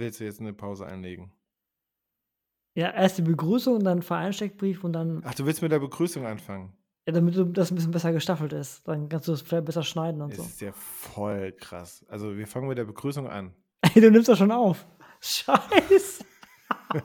[0.00, 1.32] willst du jetzt eine Pause einlegen?
[2.74, 5.22] Ja, erst die Begrüßung und dann Vereinsteckbrief und dann.
[5.24, 6.72] Ach, du willst mit der Begrüßung anfangen?
[7.06, 8.86] Ja, damit das ein bisschen besser gestaffelt ist.
[8.86, 10.44] Dann kannst du es vielleicht besser schneiden und das so.
[10.44, 12.04] ist ja voll krass.
[12.08, 13.54] Also, wir fangen mit der Begrüßung an.
[13.82, 14.86] Ey, du nimmst das schon auf.
[15.20, 16.24] Scheiße.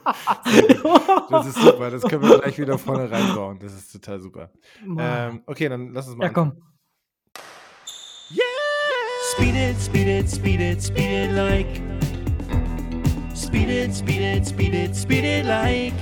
[1.30, 1.90] das ist super.
[1.90, 3.58] Das können wir gleich wieder vorne reinbauen.
[3.58, 4.50] Das ist total super.
[4.98, 6.26] Ähm, okay, dann lass uns mal.
[6.26, 6.62] Ja, komm.
[8.30, 8.42] Yeah!
[9.34, 11.85] Speed it, speed it, speed it, speed it like.
[13.56, 15.94] Speed it, speed it, speed it, speed it like.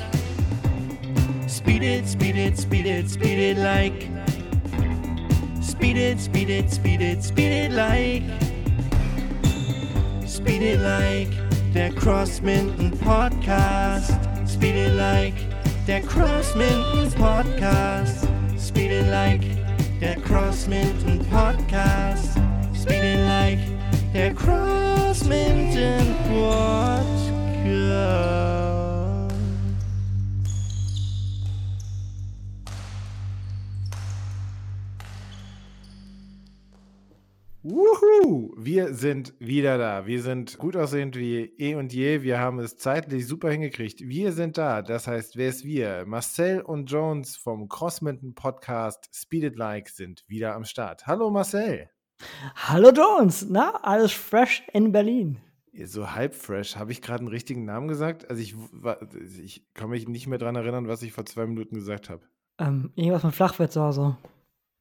[1.48, 4.10] Speed it, speed it, speed it, speed it like.
[5.62, 8.24] Speed it, speed it, speed it, speed it like.
[10.26, 11.30] Speed it like
[11.72, 14.10] der Crossminton Podcast.
[14.48, 15.36] Speed it like
[15.86, 18.26] der Crossminton Podcast.
[18.58, 19.44] Speed it like
[20.00, 22.34] der Crossminton Podcast.
[22.74, 23.60] Speed it like
[24.12, 27.23] der Crossminton Podcast.
[38.74, 40.06] Wir sind wieder da.
[40.06, 42.22] Wir sind gut aussehend wie eh und je.
[42.22, 44.00] Wir haben es zeitlich super hingekriegt.
[44.00, 44.82] Wir sind da.
[44.82, 46.04] Das heißt, wer ist wir?
[46.06, 51.06] Marcel und Jones vom Crossminton Podcast Speed It Like sind wieder am Start.
[51.06, 51.88] Hallo Marcel.
[52.56, 53.46] Hallo Jones.
[53.48, 55.38] Na, alles fresh in Berlin.
[55.84, 56.76] So halb fresh.
[56.76, 58.28] Habe ich gerade einen richtigen Namen gesagt?
[58.30, 58.54] Also ich,
[59.42, 62.22] ich kann mich nicht mehr daran erinnern, was ich vor zwei Minuten gesagt habe.
[62.58, 64.16] Ähm, irgendwas mit Flachwitz oder so.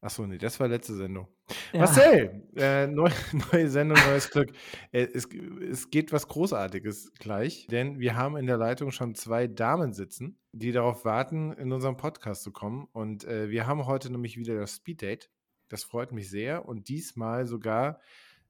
[0.03, 1.27] Achso, nee, das war letzte Sendung.
[1.71, 1.79] Ja.
[1.79, 3.09] Marcel, äh, neu,
[3.53, 4.51] neue Sendung, neues Glück.
[4.91, 9.47] Äh, es, es geht was Großartiges gleich, denn wir haben in der Leitung schon zwei
[9.47, 12.89] Damen sitzen, die darauf warten, in unserem Podcast zu kommen.
[12.91, 15.29] Und äh, wir haben heute nämlich wieder das Speeddate.
[15.69, 16.67] Das freut mich sehr.
[16.67, 18.01] Und diesmal sogar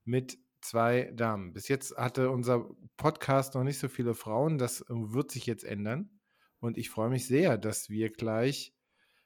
[0.06, 1.54] mit zwei Damen.
[1.54, 4.58] Bis jetzt hatte unser Podcast noch nicht so viele Frauen.
[4.58, 6.10] Das wird sich jetzt ändern.
[6.60, 8.74] Und ich freue mich sehr, dass wir gleich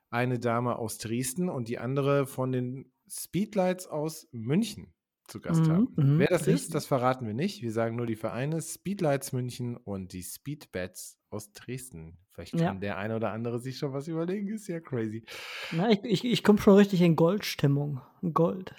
[0.10, 4.94] eine Dame aus Dresden und die andere von den Speedlights aus München
[5.28, 5.88] zu Gast Mhm, haben.
[5.98, 7.62] mhm, Wer das ist, das verraten wir nicht.
[7.62, 12.18] Wir sagen nur die Vereine Speedlights München und die Speedbats aus Dresden.
[12.32, 12.74] Vielleicht kann Ja.
[12.76, 14.48] der eine oder andere sich schon was überlegen.
[14.48, 15.26] Ist ja crazy.
[15.72, 18.02] Na, ich ich, ich komme schon richtig in Goldstimmung.
[18.34, 18.74] Gold.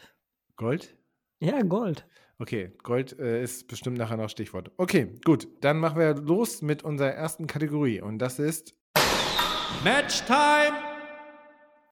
[0.57, 0.97] Gold?
[1.41, 2.07] Ja, Gold.
[2.41, 4.71] Okay, Gold äh, ist bestimmt nachher noch Stichwort.
[4.77, 5.49] Okay, gut.
[5.61, 8.77] Dann machen wir los mit unserer ersten Kategorie und das ist
[9.83, 10.89] Match Time!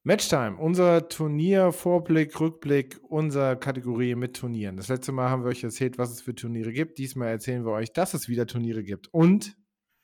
[0.06, 4.76] Matchtime, unser Turnier, Vorblick, Rückblick, unser Kategorie mit Turnieren.
[4.76, 6.98] Das letzte Mal haben wir euch erzählt, was es für Turniere gibt.
[6.98, 9.12] Diesmal erzählen wir euch, dass es wieder Turniere gibt.
[9.12, 9.56] Und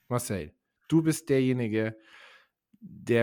[0.09, 0.55] Marcel,
[0.89, 1.97] du bist derjenige, der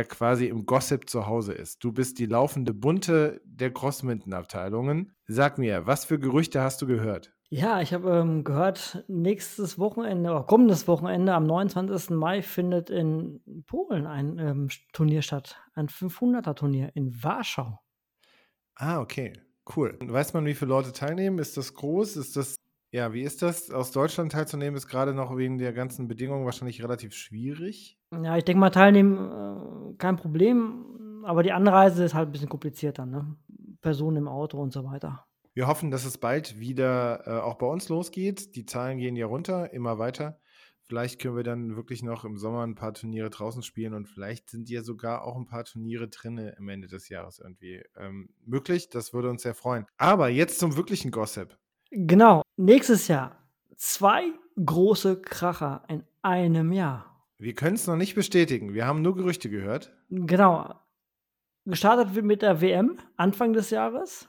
[0.03, 1.84] quasi im Gossip zu Hause ist.
[1.84, 5.14] Du bist die laufende Bunte der Crossminton-Abteilungen.
[5.28, 7.34] Sag mir, was für Gerüchte hast du gehört?
[7.52, 12.12] Ja, ich habe ähm, gehört, nächstes Wochenende, oder kommendes Wochenende, am 29.
[12.12, 15.59] Mai, findet in Polen ein ähm, Turnier statt.
[15.74, 17.80] Ein 500er-Turnier in Warschau.
[18.76, 19.34] Ah, okay,
[19.76, 19.97] cool.
[20.00, 21.40] Weiß man, wie viele Leute teilnehmen?
[21.40, 22.18] Ist das groß?
[22.18, 22.59] Ist das,
[22.91, 23.69] ja, wie ist das?
[23.69, 28.00] Aus Deutschland teilzunehmen ist gerade noch wegen der ganzen Bedingungen wahrscheinlich relativ schwierig.
[28.11, 31.23] Ja, ich denke mal, teilnehmen, äh, kein Problem.
[31.23, 33.35] Aber die Anreise ist halt ein bisschen komplizierter, ne?
[33.81, 35.25] Personen im Auto und so weiter.
[35.53, 38.55] Wir hoffen, dass es bald wieder äh, auch bei uns losgeht.
[38.55, 40.39] Die Zahlen gehen ja runter, immer weiter.
[40.89, 44.49] Vielleicht können wir dann wirklich noch im Sommer ein paar Turniere draußen spielen und vielleicht
[44.49, 48.89] sind ja sogar auch ein paar Turniere drin am Ende des Jahres irgendwie ähm, möglich.
[48.89, 49.85] Das würde uns sehr freuen.
[49.97, 51.55] Aber jetzt zum wirklichen Gossip.
[51.91, 53.38] Genau, nächstes Jahr
[53.78, 54.24] zwei
[54.64, 57.06] große Kracher in einem Jahr.
[57.38, 58.74] Wir können es noch nicht bestätigen.
[58.74, 59.96] Wir haben nur Gerüchte gehört.
[60.09, 60.75] Genau.
[61.66, 64.28] Gestartet wird mit der WM Anfang des Jahres,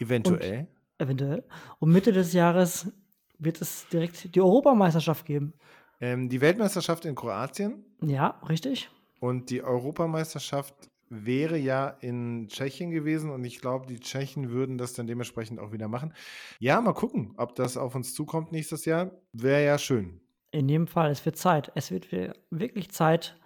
[0.00, 0.66] Eventuell.
[0.98, 1.44] eventuell.
[1.78, 2.90] Und Mitte des Jahres
[3.38, 5.52] wird es direkt die Europameisterschaft geben.
[6.00, 8.90] Ähm, die Weltmeisterschaft in Kroatien Ja, richtig.
[9.20, 10.74] und die Europameisterschaft
[11.08, 15.72] wäre ja in Tschechien gewesen und ich glaube, die Tschechen würden das dann dementsprechend auch
[15.72, 16.12] wieder machen.
[16.58, 19.12] Ja, mal gucken, ob das auf uns zukommt nächstes Jahr.
[19.32, 20.20] Wäre ja schön.
[20.50, 21.70] In jedem Fall, es wird Zeit.
[21.74, 23.38] Es wird wir- wirklich Zeit,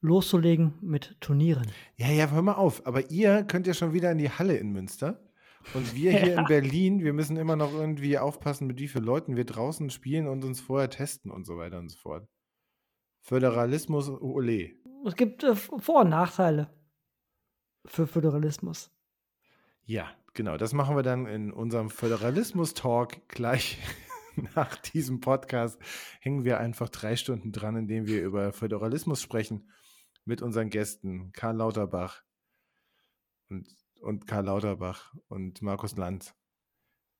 [0.00, 1.66] loszulegen mit Turnieren.
[1.96, 2.86] Ja, ja, hör mal auf.
[2.86, 5.22] Aber ihr könnt ja schon wieder in die Halle in Münster.
[5.74, 6.40] Und wir hier Ja.
[6.40, 10.28] in Berlin, wir müssen immer noch irgendwie aufpassen, mit wie vielen Leuten wir draußen spielen
[10.28, 12.28] und uns vorher testen und so weiter und so fort.
[13.22, 14.70] Föderalismus, ole.
[15.04, 16.68] Es gibt äh, Vor- und Nachteile
[17.86, 18.90] für Föderalismus.
[19.84, 20.56] Ja, genau.
[20.56, 23.78] Das machen wir dann in unserem Föderalismus-Talk gleich
[24.54, 25.80] nach diesem Podcast.
[26.20, 29.70] Hängen wir einfach drei Stunden dran, indem wir über Föderalismus sprechen
[30.24, 32.22] mit unseren Gästen Karl Lauterbach
[33.48, 33.68] und,
[34.00, 36.34] und Karl Lauterbach und Markus Lanz.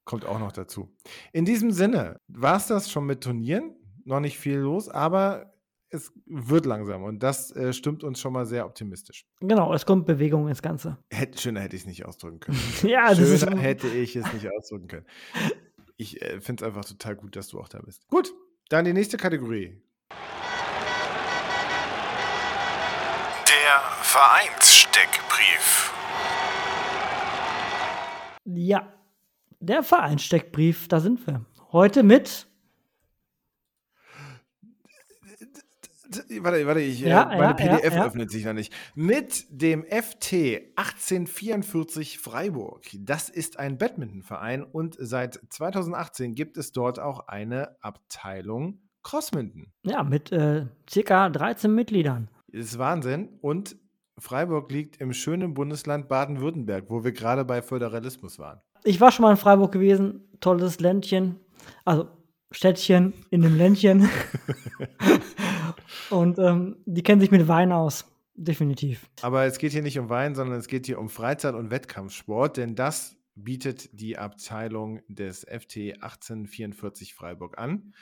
[0.04, 0.96] Kommt auch noch dazu.
[1.32, 3.76] In diesem Sinne, war es das schon mit Turnieren?
[4.06, 5.52] noch nicht viel los, aber
[5.96, 9.26] es wird langsam und das äh, stimmt uns schon mal sehr optimistisch.
[9.40, 10.98] Genau, es kommt Bewegung ins Ganze.
[11.10, 12.58] Hätte, schöner hätte ich es nicht ausdrücken können.
[12.82, 15.06] ja, das ist schöner hätte ich es nicht ausdrücken können.
[15.96, 18.06] Ich äh, finde es einfach total gut, dass du auch da bist.
[18.08, 18.32] Gut,
[18.68, 19.82] dann die nächste Kategorie.
[23.48, 25.92] Der Vereinssteckbrief.
[28.44, 28.92] Ja,
[29.58, 31.44] der Vereinssteckbrief, da sind wir.
[31.72, 32.46] Heute mit
[36.40, 38.06] Warte, warte, ich, Ja, äh, meine ja, PDF ja, ja.
[38.06, 38.72] öffnet sich noch nicht.
[38.94, 40.32] Mit dem FT
[40.76, 42.84] 1844 Freiburg.
[42.98, 49.72] Das ist ein Badmintonverein und seit 2018 gibt es dort auch eine Abteilung Crossminton.
[49.84, 52.28] ja, mit äh, circa 13 Mitgliedern.
[52.48, 53.28] Das ist Wahnsinn.
[53.40, 53.76] Und
[54.18, 58.60] Freiburg liegt im schönen Bundesland Baden-Württemberg, wo wir gerade bei Föderalismus waren.
[58.82, 61.36] Ich war schon mal in Freiburg gewesen, tolles Ländchen,
[61.84, 62.08] also
[62.50, 64.08] Städtchen in dem Ländchen.
[66.10, 68.04] Und ähm, die kennen sich mit Wein aus,
[68.34, 69.08] definitiv.
[69.22, 72.56] Aber es geht hier nicht um Wein, sondern es geht hier um Freizeit- und Wettkampfsport,
[72.56, 77.94] denn das bietet die Abteilung des FT 1844 Freiburg an,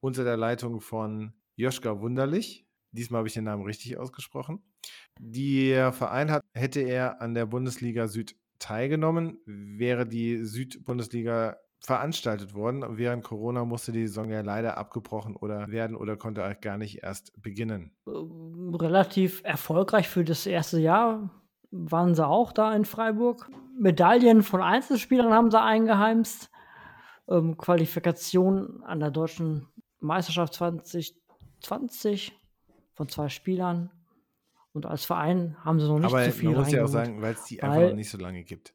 [0.00, 2.66] unter der Leitung von Joschka Wunderlich.
[2.92, 4.62] Diesmal habe ich den Namen richtig ausgesprochen.
[5.20, 12.84] Der Verein hat, hätte er an der Bundesliga Süd teilgenommen, wäre die Südbundesliga veranstaltet worden.
[12.98, 17.02] Während Corona musste die Saison ja leider abgebrochen oder werden oder konnte auch gar nicht
[17.02, 17.92] erst beginnen.
[18.06, 21.30] Ähm, relativ erfolgreich für das erste Jahr
[21.70, 23.50] waren sie auch da in Freiburg.
[23.78, 26.50] Medaillen von Einzelspielern haben sie eingeheimst.
[27.28, 29.68] Ähm, Qualifikation an der deutschen
[30.00, 32.36] Meisterschaft 2020
[32.94, 33.90] von zwei Spielern.
[34.72, 37.20] Und als Verein haben sie noch nicht Aber so viel man muss ja auch sagen,
[37.22, 38.74] weil es die einfach noch nicht so lange gibt.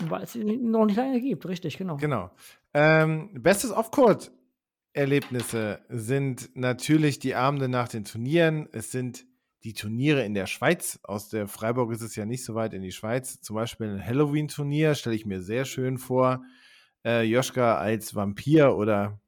[0.00, 1.96] Weil es sie noch nicht lange gibt, richtig, genau.
[1.96, 2.30] Genau.
[2.74, 8.68] Ähm, bestes Off-Court-Erlebnisse sind natürlich die Abende nach den Turnieren.
[8.72, 9.26] Es sind
[9.64, 11.00] die Turniere in der Schweiz.
[11.02, 13.40] Aus der Freiburg ist es ja nicht so weit in die Schweiz.
[13.40, 16.44] Zum Beispiel ein Halloween-Turnier stelle ich mir sehr schön vor.
[17.04, 19.20] Äh, Joschka als Vampir oder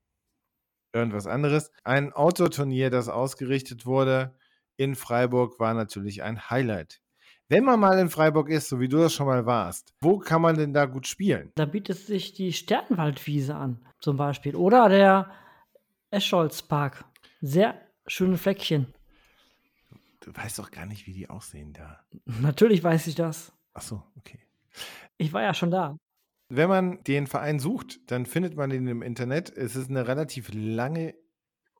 [0.92, 1.70] irgendwas anderes.
[1.84, 4.36] Ein Outdoor-Turnier, das ausgerichtet wurde
[4.76, 7.00] in Freiburg, war natürlich ein Highlight.
[7.50, 10.40] Wenn man mal in Freiburg ist, so wie du das schon mal warst, wo kann
[10.40, 11.50] man denn da gut spielen?
[11.56, 14.54] Da bietet sich die Sternwaldwiese an, zum Beispiel.
[14.54, 15.32] Oder der
[16.12, 17.04] Escholzpark.
[17.40, 17.74] Sehr
[18.06, 18.94] schöne Fleckchen.
[20.20, 21.98] Du weißt doch gar nicht, wie die aussehen da.
[22.40, 23.52] Natürlich weiß ich das.
[23.74, 24.38] Ach so, okay.
[25.16, 25.96] Ich war ja schon da.
[26.50, 29.50] Wenn man den Verein sucht, dann findet man ihn im Internet.
[29.50, 31.16] Es ist eine relativ lange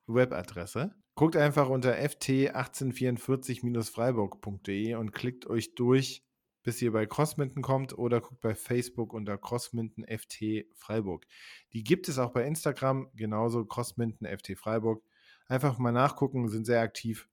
[0.05, 0.93] Webadresse.
[1.21, 6.25] Guckt einfach unter ft1844-freiburg.de und klickt euch durch,
[6.63, 11.27] bis ihr bei Crossminton kommt oder guckt bei Facebook unter Crossminton FT Freiburg.
[11.73, 15.03] Die gibt es auch bei Instagram, genauso Crossminton FT Freiburg.
[15.45, 17.29] Einfach mal nachgucken, sind sehr aktiv.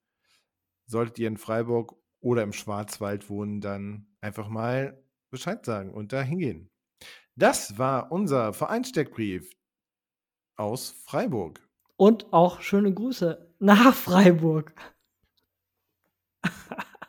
[0.85, 6.21] Solltet ihr in Freiburg oder im Schwarzwald wohnen, dann einfach mal Bescheid sagen und da
[6.21, 6.69] hingehen.
[7.37, 9.51] Das war unser Vereinssteckbrief
[10.57, 11.67] aus Freiburg.
[11.99, 14.73] Und auch schöne Grüße nach Freiburg.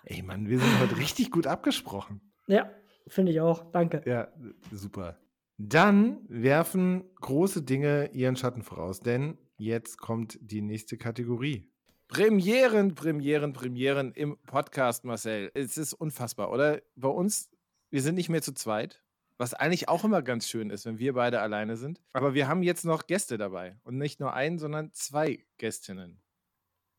[0.03, 2.21] Ey Mann, wir sind heute richtig gut abgesprochen.
[2.47, 2.71] Ja,
[3.05, 3.71] finde ich auch.
[3.71, 4.01] Danke.
[4.07, 4.29] Ja,
[4.71, 5.19] super.
[5.59, 11.71] Dann werfen große Dinge ihren Schatten voraus, denn jetzt kommt die nächste Kategorie.
[12.07, 15.51] Premieren, Premieren, Premieren im Podcast, Marcel.
[15.53, 16.81] Es ist unfassbar, oder?
[16.95, 17.51] Bei uns,
[17.91, 19.03] wir sind nicht mehr zu zweit,
[19.39, 22.01] was eigentlich auch immer ganz schön ist, wenn wir beide alleine sind.
[22.13, 23.77] Aber wir haben jetzt noch Gäste dabei.
[23.83, 26.21] Und nicht nur einen, sondern zwei Gästinnen.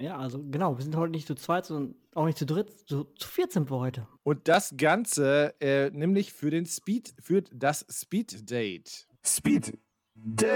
[0.01, 2.89] Ja, also genau, wir sind heute nicht zu zweit, sondern auch nicht zu dritt.
[2.89, 4.09] Zu, zu viert sind wir heute.
[4.23, 9.07] Und das Ganze äh, nämlich für den Speed, für das Speed Date.
[9.23, 9.79] Speed
[10.15, 10.49] Day.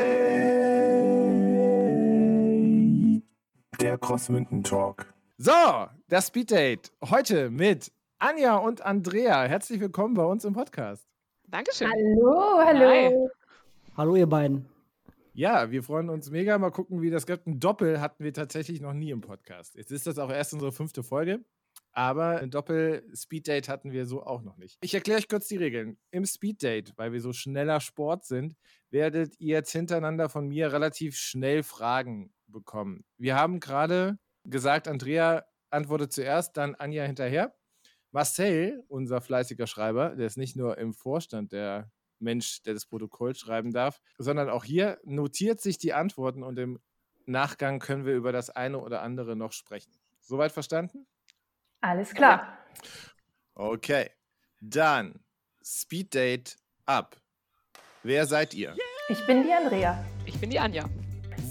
[3.79, 5.13] Der Crossmünden Talk.
[5.37, 5.53] So,
[6.09, 6.93] das Speed Date.
[7.05, 9.45] Heute mit Anja und Andrea.
[9.45, 11.14] Herzlich willkommen bei uns im Podcast.
[11.55, 11.89] Dankeschön.
[11.89, 12.89] Hallo, hallo.
[12.89, 13.29] Hi.
[13.97, 14.67] Hallo, ihr beiden.
[15.35, 16.59] Ja, wir freuen uns mega.
[16.59, 17.47] Mal gucken, wie das geht.
[17.47, 19.77] Ein Doppel hatten wir tatsächlich noch nie im Podcast.
[19.77, 21.45] Jetzt ist das auch erst unsere fünfte Folge.
[21.93, 24.79] Aber ein Doppel-Speed-Date hatten wir so auch noch nicht.
[24.81, 25.97] Ich erkläre euch kurz die Regeln.
[26.11, 28.57] Im Speed-Date, weil wir so schneller Sport sind,
[28.91, 33.05] werdet ihr jetzt hintereinander von mir relativ schnell Fragen bekommen.
[33.17, 37.55] Wir haben gerade gesagt, Andrea antwortet zuerst, dann Anja hinterher.
[38.15, 41.91] Marcel, unser fleißiger Schreiber, der ist nicht nur im Vorstand der
[42.21, 46.79] Mensch, der das Protokoll schreiben darf, sondern auch hier notiert sich die Antworten und im
[47.27, 49.91] Nachgang können wir über das eine oder andere noch sprechen.
[50.21, 51.09] Soweit verstanden?
[51.81, 52.57] Alles klar.
[53.57, 54.11] Okay.
[54.61, 55.19] Dann
[55.65, 56.57] Speed Date
[56.87, 57.17] ab.
[58.05, 58.77] Wer seid ihr?
[59.09, 60.05] Ich bin die Andrea.
[60.25, 60.89] Ich bin die Anja.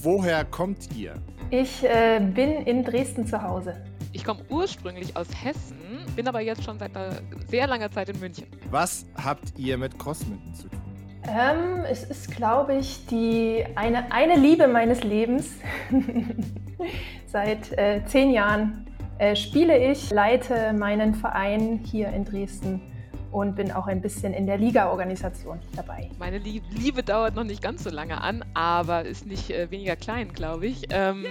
[0.01, 1.22] Woher kommt ihr?
[1.51, 3.86] Ich äh, bin in Dresden zu Hause.
[4.13, 7.15] Ich komme ursprünglich aus Hessen, bin aber jetzt schon seit einer
[7.48, 8.48] sehr langer Zeit in München.
[8.69, 10.81] Was habt ihr mit Crossmitten zu tun?
[11.27, 15.51] Ähm, es ist, glaube ich, die eine, eine Liebe meines Lebens.
[17.27, 18.86] Seit äh, zehn Jahren
[19.19, 22.81] äh, spiele ich, leite meinen Verein hier in Dresden
[23.31, 26.10] und bin auch ein bisschen in der Liga-Organisation dabei.
[26.19, 30.33] Meine Liebe dauert noch nicht ganz so lange an, aber ist nicht äh, weniger klein,
[30.33, 30.88] glaube ich.
[30.91, 31.25] Ähm,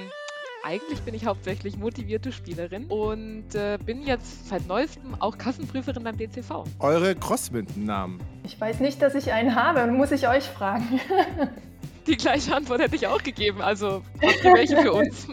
[0.64, 6.16] eigentlich bin ich hauptsächlich motivierte Spielerin und äh, bin jetzt seit neuestem auch Kassenprüferin beim
[6.16, 6.64] DCV.
[6.78, 8.20] Eure Crosswind-Namen?
[8.44, 11.00] Ich weiß nicht, dass ich einen habe, muss ich euch fragen.
[12.06, 15.28] Die gleiche Antwort hätte ich auch gegeben, also habt ihr welche für uns?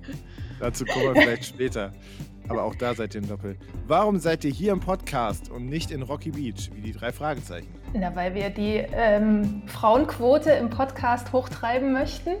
[0.60, 1.92] Dazu kommen wir vielleicht später.
[2.48, 3.56] Aber auch da seid ihr ein Doppel.
[3.86, 7.68] Warum seid ihr hier im Podcast und nicht in Rocky Beach, wie die drei Fragezeichen?
[7.92, 12.36] Na, weil wir die ähm, Frauenquote im Podcast hochtreiben möchten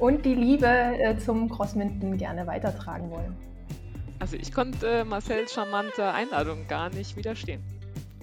[0.00, 3.36] und die Liebe äh, zum Crossminden gerne weitertragen wollen.
[4.18, 7.62] Also ich konnte äh, Marcells charmante Einladung gar nicht widerstehen.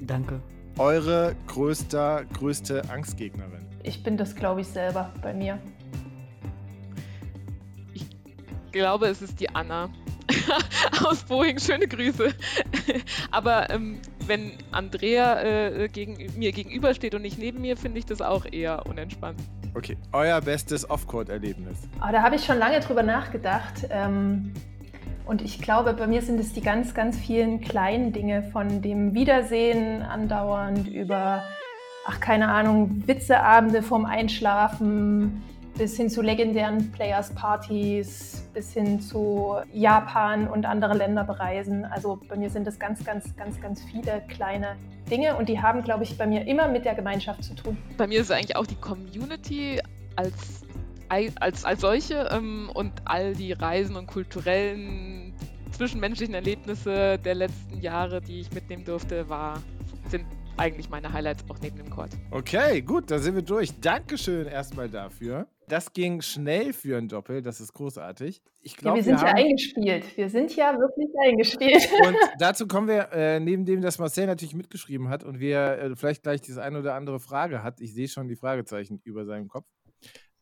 [0.01, 0.41] Danke.
[0.77, 3.65] Eure größter, größte Angstgegnerin?
[3.83, 5.59] Ich bin das, glaube ich, selber bei mir.
[7.93, 8.05] Ich
[8.71, 9.89] glaube, es ist die Anna
[11.03, 11.57] aus Boeing.
[11.59, 12.31] Schöne Grüße.
[13.31, 18.21] Aber ähm, wenn Andrea äh, gegen, mir gegenübersteht und nicht neben mir, finde ich das
[18.21, 19.41] auch eher unentspannt.
[19.77, 21.77] Okay, euer bestes Off-Court-Erlebnis?
[21.99, 23.87] Oh, da habe ich schon lange drüber nachgedacht.
[23.91, 24.51] Ähm,
[25.27, 29.13] und ich glaube, bei mir sind es die ganz, ganz vielen kleinen Dinge von dem
[29.13, 31.43] Wiedersehen andauernd über,
[32.07, 35.43] ach keine Ahnung, Witzeabende vorm Einschlafen
[35.77, 41.85] bis hin zu legendären Players-Partys, bis hin zu Japan und andere Länder bereisen.
[41.85, 44.75] Also bei mir sind das ganz, ganz, ganz, ganz viele kleine
[45.09, 47.77] Dinge und die haben, glaube ich, bei mir immer mit der Gemeinschaft zu tun.
[47.97, 49.79] Bei mir ist eigentlich auch die Community
[50.15, 50.65] als,
[51.09, 55.33] als, als solche ähm, und all die Reisen und kulturellen
[55.71, 59.61] zwischenmenschlichen Erlebnisse der letzten Jahre, die ich mitnehmen durfte, war,
[60.09, 60.25] sind
[60.57, 62.11] eigentlich meine Highlights auch neben dem Court.
[62.31, 63.79] Okay, gut, da sind wir durch.
[63.79, 65.47] Dankeschön erstmal dafür.
[65.67, 68.41] Das ging schnell für ein Doppel, das ist großartig.
[68.61, 70.17] Ich glaub, ja, wir sind wir ja eingespielt.
[70.17, 71.89] Wir sind ja wirklich eingespielt.
[72.05, 75.95] Und dazu kommen wir, äh, neben dem, dass Marcel natürlich mitgeschrieben hat und wir äh,
[75.95, 77.81] vielleicht gleich diese eine oder andere Frage hat.
[77.81, 79.67] Ich sehe schon die Fragezeichen über seinem Kopf.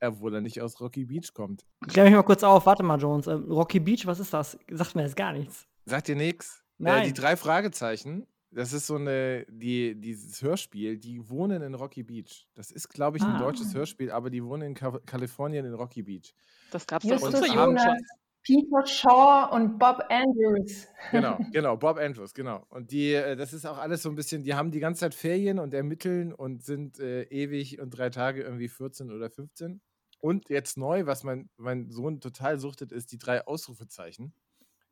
[0.01, 1.65] Obwohl er nicht aus Rocky Beach kommt.
[1.87, 3.27] Klär mich mal kurz auf, warte mal, Jones.
[3.27, 4.57] Ähm, Rocky Beach, was ist das?
[4.69, 5.65] Sagt mir jetzt gar nichts.
[5.85, 6.63] Sagt dir nichts?
[6.77, 7.03] Nein.
[7.03, 12.03] Äh, die drei Fragezeichen das ist so eine, die, dieses Hörspiel, die wohnen in Rocky
[12.03, 12.47] Beach.
[12.55, 13.39] Das ist, glaube ich, ein Ah.
[13.39, 16.33] deutsches Hörspiel, aber die wohnen in Ka Kalifornien in Rocky Beach.
[16.71, 18.01] Das gab es doch Justus uns Jonas.
[18.43, 20.87] Peter Shaw und Bob Andrews.
[21.11, 22.65] Genau, genau, Bob Andrews, genau.
[22.69, 25.15] Und die, äh, das ist auch alles so ein bisschen, die haben die ganze Zeit
[25.15, 29.81] Ferien und ermitteln und sind äh, ewig und drei Tage irgendwie 14 oder 15.
[30.19, 34.33] Und jetzt neu, was mein, mein Sohn total suchtet, ist die drei Ausrufezeichen.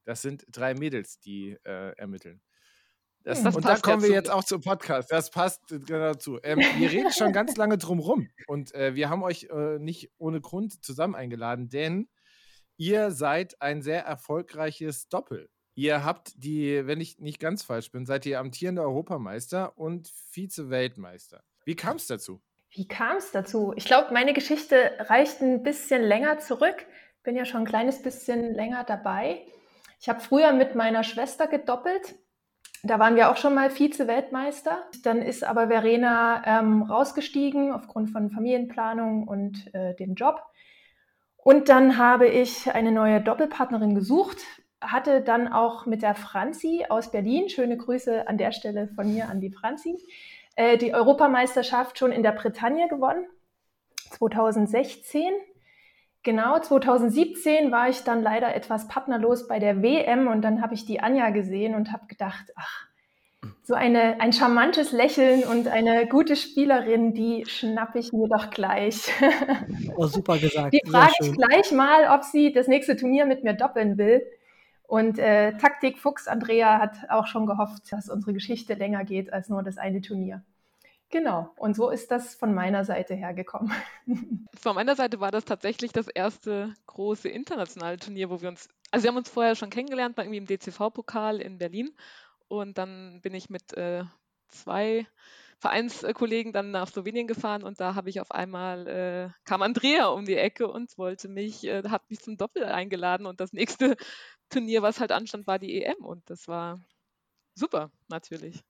[0.04, 2.42] Das sind drei Mädels, die äh, ermitteln.
[3.24, 3.46] Das, Hm.
[3.46, 5.12] Das und da kommen wir jetzt auch zum Podcast.
[5.12, 6.40] Das passt äh, genau dazu.
[6.44, 8.30] Ähm, wir reden schon ganz lange drum rum.
[8.48, 12.10] Und äh, wir haben euch äh, nicht ohne Grund zusammen eingeladen, denn
[12.78, 15.50] ihr seid ein sehr erfolgreiches Doppel.
[15.76, 21.44] Ihr habt die, wenn ich nicht ganz falsch bin, seid ihr amtierender Europameister und Vize-Weltmeister.
[21.66, 22.42] Wie kam es dazu?
[22.70, 23.74] Wie kam es dazu?
[23.76, 26.86] Ich glaube, meine Geschichte reicht ein bisschen länger zurück.
[27.24, 29.46] Bin ja schon ein kleines bisschen länger dabei.
[30.00, 32.16] Ich habe früher mit meiner Schwester gedoppelt.
[32.86, 34.84] Da waren wir auch schon mal Vize-Weltmeister.
[35.04, 40.44] Dann ist aber Verena ähm, rausgestiegen aufgrund von Familienplanung und äh, dem Job.
[41.38, 44.40] Und dann habe ich eine neue Doppelpartnerin gesucht,
[44.82, 49.30] hatte dann auch mit der Franzi aus Berlin, schöne Grüße an der Stelle von mir
[49.30, 49.98] an die Franzi,
[50.58, 53.26] äh, die Europameisterschaft schon in der Bretagne gewonnen,
[54.12, 55.32] 2016.
[56.24, 60.86] Genau, 2017 war ich dann leider etwas partnerlos bei der WM und dann habe ich
[60.86, 62.88] die Anja gesehen und habe gedacht, ach,
[63.62, 69.12] so eine, ein charmantes Lächeln und eine gute Spielerin, die schnappe ich mir doch gleich.
[69.96, 70.74] Oh, super gesagt.
[70.74, 74.24] Die frage ich gleich mal, ob sie das nächste Turnier mit mir doppeln will.
[74.88, 79.50] Und äh, Taktik Fuchs Andrea hat auch schon gehofft, dass unsere Geschichte länger geht als
[79.50, 80.44] nur das eine Turnier.
[81.14, 83.72] Genau, und so ist das von meiner Seite her gekommen.
[84.60, 89.04] Von meiner Seite war das tatsächlich das erste große internationale Turnier, wo wir uns, also
[89.04, 91.92] wir haben uns vorher schon kennengelernt, mal irgendwie im DCV-Pokal in Berlin.
[92.48, 94.06] Und dann bin ich mit äh,
[94.48, 95.06] zwei
[95.60, 100.26] Vereinskollegen dann nach Slowenien gefahren und da habe ich auf einmal, äh, kam Andrea um
[100.26, 103.98] die Ecke und wollte mich, äh, hat mich zum Doppel eingeladen und das nächste
[104.50, 106.82] Turnier, was halt anstand, war die EM und das war
[107.54, 108.64] super, natürlich.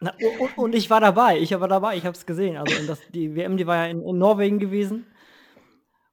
[0.00, 2.56] Na, und, und ich war dabei, ich war dabei, ich habe es gesehen.
[2.56, 5.06] Also das, die WM, die war ja in, in Norwegen gewesen.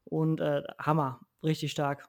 [0.06, 2.08] Und äh, Hammer, richtig stark.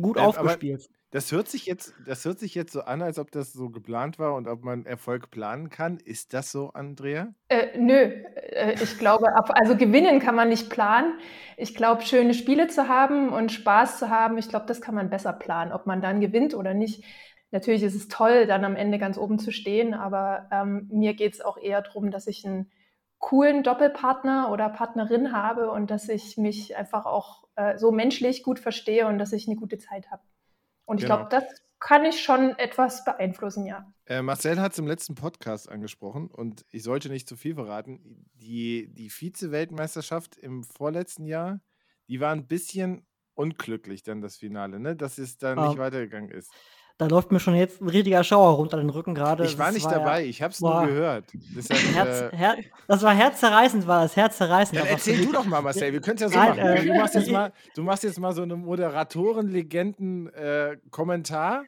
[0.00, 0.88] Gut Ähm, aufgespielt.
[1.10, 4.18] das hört sich jetzt, das hört sich jetzt so an, als ob das so geplant
[4.18, 5.98] war und ob man Erfolg planen kann.
[5.98, 7.34] Ist das so, Andrea?
[7.48, 11.18] Äh, nö, äh, ich glaube, ab, also gewinnen kann man nicht planen.
[11.56, 15.08] Ich glaube, schöne Spiele zu haben und Spaß zu haben, ich glaube, das kann man
[15.08, 17.04] besser planen, ob man dann gewinnt oder nicht.
[17.50, 21.34] Natürlich ist es toll, dann am Ende ganz oben zu stehen, aber ähm, mir geht
[21.34, 22.70] es auch eher darum, dass ich einen
[23.18, 28.60] coolen Doppelpartner oder Partnerin habe und dass ich mich einfach auch äh, so menschlich gut
[28.60, 30.22] verstehe und dass ich eine gute Zeit habe.
[30.84, 31.16] Und ich Genau.
[31.16, 31.44] glaube, das
[31.80, 33.92] kann ich schon etwas beeinflussen, ja.
[34.06, 38.26] Äh, Marcel hat es im letzten Podcast angesprochen und ich sollte nicht zu viel verraten.
[38.34, 41.60] Die, die Vize-Weltmeisterschaft im vorletzten Jahr,
[42.08, 44.96] die war ein bisschen unglücklich dann das Finale, ne?
[44.96, 46.52] dass es da nicht Ähm, weitergegangen ist.
[46.98, 49.44] Da läuft mir schon jetzt ein richtiger Schauer runter den Rücken gerade.
[49.44, 51.26] Ich war Das nicht war ja- dabei, ich habe es nur gehört.
[51.56, 52.56] Deshalb, Herz, äh, Her
[52.88, 54.80] das war herzzerreißend, war das herzzerreißend.
[54.80, 55.92] Dann erzähl du doch mal, Marcel.
[55.92, 56.60] Wir können es ja so Nein, machen.
[56.60, 61.64] äh, du, machst jetzt mal, du machst jetzt mal so einen Moderatoren-Legenden-Kommentar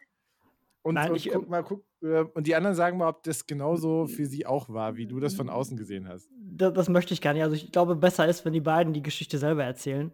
[0.83, 3.23] und, Nein, und ich, guck ähm, mal, guck, äh, und die anderen sagen mal, ob
[3.23, 6.29] das genauso für sie auch war, wie du das von außen gesehen hast.
[6.53, 7.43] Das, das möchte ich gar nicht.
[7.43, 10.13] Also ich glaube, besser ist, wenn die beiden die Geschichte selber erzählen.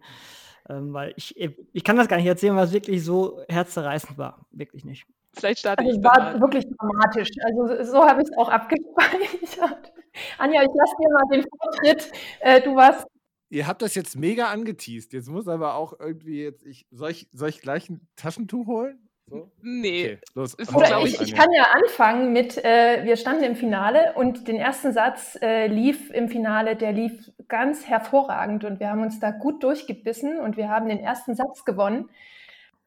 [0.69, 4.45] Ähm, weil ich, ich kann das gar nicht erzählen, es wirklich so herzzerreißend war.
[4.51, 5.05] Wirklich nicht.
[5.33, 6.41] Vielleicht starte Also ich es war mal.
[6.41, 7.29] wirklich dramatisch.
[7.43, 9.93] Also so habe ich es auch abgespeichert.
[10.37, 12.11] Anja, ich lasse dir mal den Vortritt.
[12.39, 13.05] Äh, du warst
[13.49, 15.13] Ihr habt das jetzt mega angeteased.
[15.13, 19.06] Jetzt muss aber auch irgendwie jetzt, ich, soll, ich, soll ich gleich ein Taschentuch holen?
[19.29, 19.51] So?
[19.61, 20.05] Nee.
[20.05, 20.57] Okay, los.
[20.73, 24.93] Oder ich, ich kann ja anfangen mit, äh, wir standen im Finale und den ersten
[24.93, 29.63] Satz äh, lief im Finale, der lief ganz hervorragend und wir haben uns da gut
[29.63, 32.09] durchgebissen und wir haben den ersten Satz gewonnen.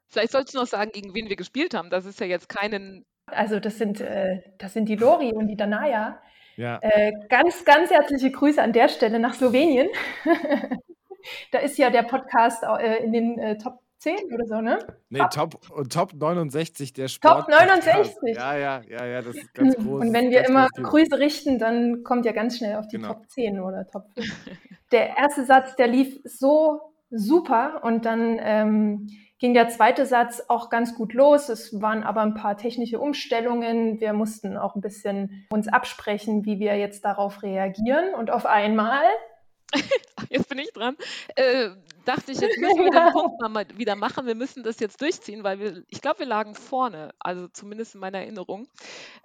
[0.09, 1.90] Vielleicht sollst du noch sagen, gegen wen wir gespielt haben.
[1.90, 3.04] Das ist ja jetzt keinen.
[3.26, 6.20] Also das sind, äh, das sind die Lori und die Danaya.
[6.56, 6.78] Ja.
[6.80, 9.88] Äh, ganz, ganz herzliche Grüße an der Stelle nach Slowenien.
[11.52, 14.78] da ist ja der Podcast äh, in den äh, Top 10 oder so, ne?
[15.11, 17.49] Nee, Top, Top 69 der Top Sport.
[17.49, 18.35] 69.
[18.35, 20.03] Ja, ja, ja, ja, das ist ganz groß.
[20.03, 20.68] Und wenn wir immer.
[20.75, 23.09] Grüße richten, dann kommt ja ganz schnell auf die Genau.
[23.09, 24.27] Top 10 oder Top 5.
[24.92, 30.70] Der erste Satz, der lief so super und dann ähm, ging der zweite Satz auch
[30.70, 31.48] ganz gut los.
[31.48, 34.01] Es waren aber ein paar technische Umstellungen.
[34.01, 38.14] Wir mussten auch ein bisschen uns absprechen, wie wir jetzt darauf reagieren.
[38.14, 39.03] Und auf einmal
[40.30, 40.96] Jetzt bin ich dran.
[41.35, 41.70] Äh,
[42.04, 44.26] dachte ich, jetzt müssen wir den Punkt mal wieder machen.
[44.26, 47.12] Wir müssen das jetzt durchziehen, weil wir, ich glaube, wir lagen vorne.
[47.18, 48.68] Also zumindest in meiner Erinnerung.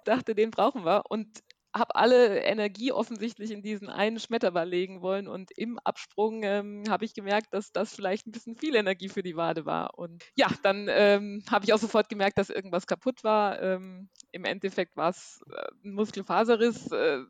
[0.04, 1.04] Dachte, den brauchen wir.
[1.08, 1.42] Und
[1.76, 5.28] habe alle Energie offensichtlich in diesen einen Schmetterball legen wollen.
[5.28, 9.22] Und im Absprung ähm, habe ich gemerkt, dass das vielleicht ein bisschen viel Energie für
[9.22, 9.98] die Wade war.
[9.98, 13.60] Und ja, dann ähm, habe ich auch sofort gemerkt, dass irgendwas kaputt war.
[13.60, 16.90] Ähm, Im Endeffekt war es äh, ein Muskelfaserriss.
[16.92, 17.24] Äh,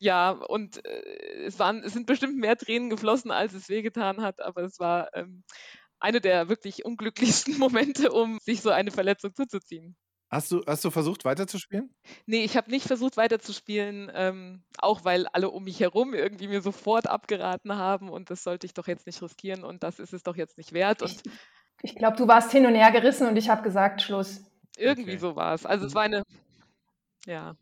[0.00, 4.40] ja, und äh, es, waren, es sind bestimmt mehr Tränen geflossen, als es wehgetan hat,
[4.40, 5.42] aber es war ähm,
[6.00, 9.96] eine der wirklich unglücklichsten Momente, um sich so eine Verletzung zuzuziehen.
[10.30, 11.94] Hast du, hast du versucht weiterzuspielen?
[12.26, 16.60] Nee, ich habe nicht versucht weiterzuspielen, ähm, auch weil alle um mich herum irgendwie mir
[16.60, 20.22] sofort abgeraten haben und das sollte ich doch jetzt nicht riskieren und das ist es
[20.22, 21.32] doch jetzt nicht wert und Ich,
[21.82, 24.42] ich glaube, du warst hin und her gerissen und ich habe gesagt, Schluss.
[24.76, 25.18] irgendwie Okay.
[25.18, 25.64] so war es.
[25.64, 26.22] Also es war eine,
[27.26, 27.56] ja,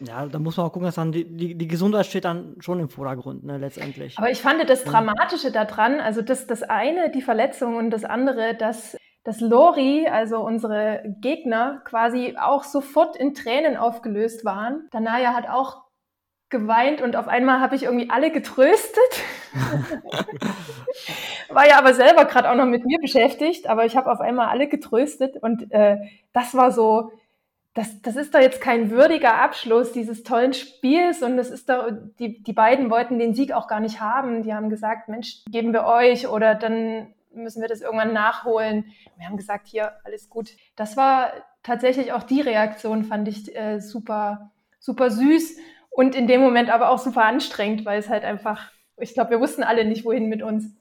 [0.00, 2.80] Ja, da muss man auch gucken, dass dann die, die, die Gesundheit steht dann schon
[2.80, 4.16] im Vordergrund, ne, letztendlich.
[4.16, 4.84] Aber ich fand das.
[4.84, 10.38] Dramatische daran, also das, das eine, die Verletzung und das andere, dass, dass Lori, also
[10.38, 14.88] unsere Gegner, quasi auch sofort in Tränen aufgelöst waren.
[14.90, 15.82] Danaya hat auch
[16.48, 19.22] geweint und auf einmal habe ich irgendwie alle getröstet.
[21.48, 24.48] War ja aber selber gerade auch noch mit mir beschäftigt, aber ich habe auf einmal
[24.48, 25.98] alle getröstet und äh,
[26.32, 27.12] das war so,
[27.74, 31.88] das, das ist doch jetzt kein würdiger Abschluss dieses tollen Spiels und das ist doch,
[32.18, 34.42] die, die beiden wollten den Sieg auch gar nicht haben.
[34.42, 38.86] Die haben gesagt, Mensch, geben wir euch oder dann müssen wir das irgendwann nachholen.
[39.16, 40.50] Wir haben gesagt, hier, alles gut.
[40.74, 45.56] Das war tatsächlich auch die Reaktion, fand ich äh, super, super süß
[45.90, 49.40] und in dem Moment aber auch super anstrengend, weil es halt einfach, ich glaube, wir
[49.40, 50.72] wussten alle nicht, wohin mit uns.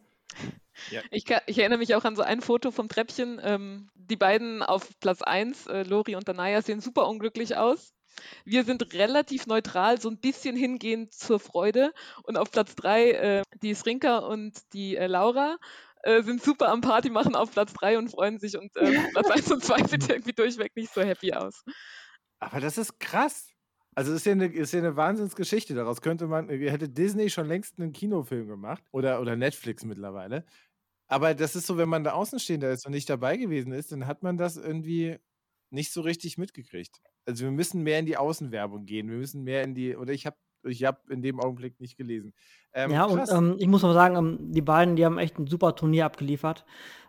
[1.11, 3.39] Ich, ka- ich erinnere mich auch an so ein Foto vom Treppchen.
[3.43, 7.93] Ähm, die beiden auf Platz 1, äh, Lori und Danaya, sehen super unglücklich aus.
[8.43, 11.93] Wir sind relativ neutral, so ein bisschen hingehend zur Freude.
[12.23, 15.57] Und auf Platz 3, äh, die Srinka und die äh, Laura
[16.03, 18.57] äh, sind super am Party machen auf Platz 3 und freuen sich.
[18.57, 21.63] Und äh, Platz 1 und 2 sieht irgendwie durchweg nicht so happy aus.
[22.39, 23.49] Aber das ist krass.
[23.95, 25.73] Also ist ja eine, ist ja eine Wahnsinnsgeschichte.
[25.73, 30.45] Daraus könnte man, hätte Disney schon längst einen Kinofilm gemacht oder, oder Netflix mittlerweile.
[31.09, 34.07] Aber das ist so, wenn man da Außenstehender ist und nicht dabei gewesen ist, dann
[34.07, 35.17] hat man das irgendwie
[35.71, 37.01] nicht so richtig mitgekriegt.
[37.25, 39.09] Also wir müssen mehr in die Außenwerbung gehen.
[39.09, 42.33] Wir müssen mehr in die, oder ich habe ich hab in dem Augenblick nicht gelesen.
[42.73, 43.31] Ähm, Ja, und krass.
[43.31, 46.65] ähm, ich muss mal sagen, ähm, die beiden, die haben echt ein super Turnier abgeliefert,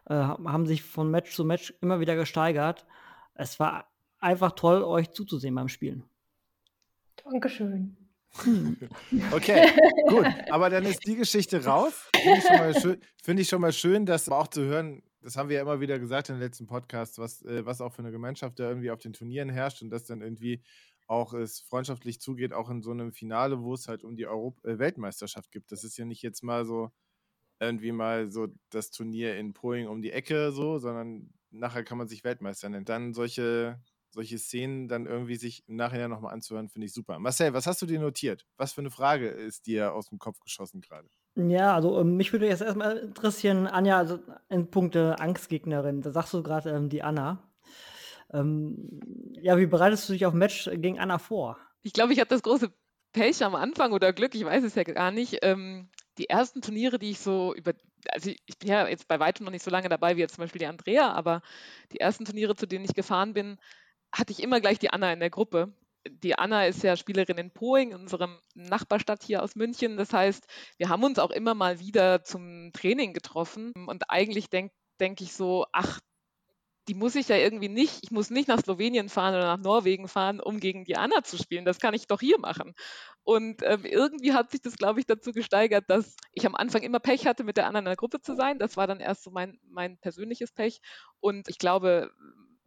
[0.07, 2.87] äh, haben sich von Match zu Match immer wieder gesteigert.
[3.35, 6.05] Es war einfach toll, euch zuzusehen beim Spielen.
[7.25, 7.97] Dankeschön.
[9.33, 9.69] Okay,
[10.09, 10.27] gut.
[10.51, 11.93] Aber dann ist die Geschichte raus.
[12.17, 15.03] Finde ich, schon mal schön- finde ich schon mal schön, das auch zu hören.
[15.23, 17.93] Das haben wir ja immer wieder gesagt in den letzten Podcasts, was, äh, was auch
[17.93, 20.63] für eine Gemeinschaft da irgendwie auf den Turnieren herrscht und dass dann irgendwie
[21.07, 24.65] auch es freundschaftlich zugeht, auch in so einem Finale, wo es halt um die Europ
[24.65, 25.73] äh, Weltmeisterschaft gibt.
[25.73, 26.91] Das ist ja nicht jetzt mal so
[27.59, 32.09] irgendwie mal so das Turnier in Poing um die Ecke so, sondern nachher kann man
[32.09, 32.87] sich Weltmeister nennen.
[32.87, 33.79] Dann solche,
[34.11, 37.19] solche Szenen dann irgendwie sich im Nachhinein nochmal anzuhören, finde ich super.
[37.19, 38.47] Marcel, was hast du dir notiert?
[38.57, 41.09] Was für eine Frage ist dir aus dem Kopf geschossen gerade?
[41.37, 44.19] Ja, also ähm, mich würde jetzt erstmal interessieren, Anja, also
[44.49, 47.51] in Punkte Angstgegnerin, da sagst du gerade ähm, die Anna.
[48.33, 49.01] Ähm,
[49.41, 51.59] ja, wie bereitest du dich auf Match gegen Anna vor?
[51.83, 52.73] Ich glaube, ich hatte das große
[53.13, 55.39] Pech am Anfang oder Glück, ich weiß es ja gar nicht.
[55.43, 57.73] Ähm, die ersten Turniere, die ich so über,
[58.13, 60.35] also ich, ich bin ja jetzt bei weitem noch nicht so lange dabei wie jetzt
[60.35, 61.43] zum Beispiel die Andrea, aber
[61.93, 63.59] die ersten Turniere, zu denen ich gefahren bin,
[64.13, 65.73] hatte ich immer gleich die Anna in der Gruppe.
[66.09, 69.97] Die Anna ist ja Spielerin in Poing, in unserem Nachbarstadt hier aus München.
[69.97, 70.47] Das heißt,
[70.79, 73.73] wir haben uns auch immer mal wieder zum Training getroffen.
[73.87, 76.01] Und eigentlich denke denk ich so, ach,
[76.89, 80.09] die muss ich ja irgendwie nicht, ich muss nicht nach Slowenien fahren oder nach Norwegen
[80.09, 81.65] fahren, um gegen die Anna zu spielen.
[81.65, 82.75] Das kann ich doch hier machen.
[83.23, 86.99] Und ähm, irgendwie hat sich das, glaube ich, dazu gesteigert, dass ich am Anfang immer
[86.99, 88.59] Pech hatte, mit der Anna in der Gruppe zu sein.
[88.59, 90.81] Das war dann erst so mein, mein persönliches Pech.
[91.21, 92.11] Und ich glaube,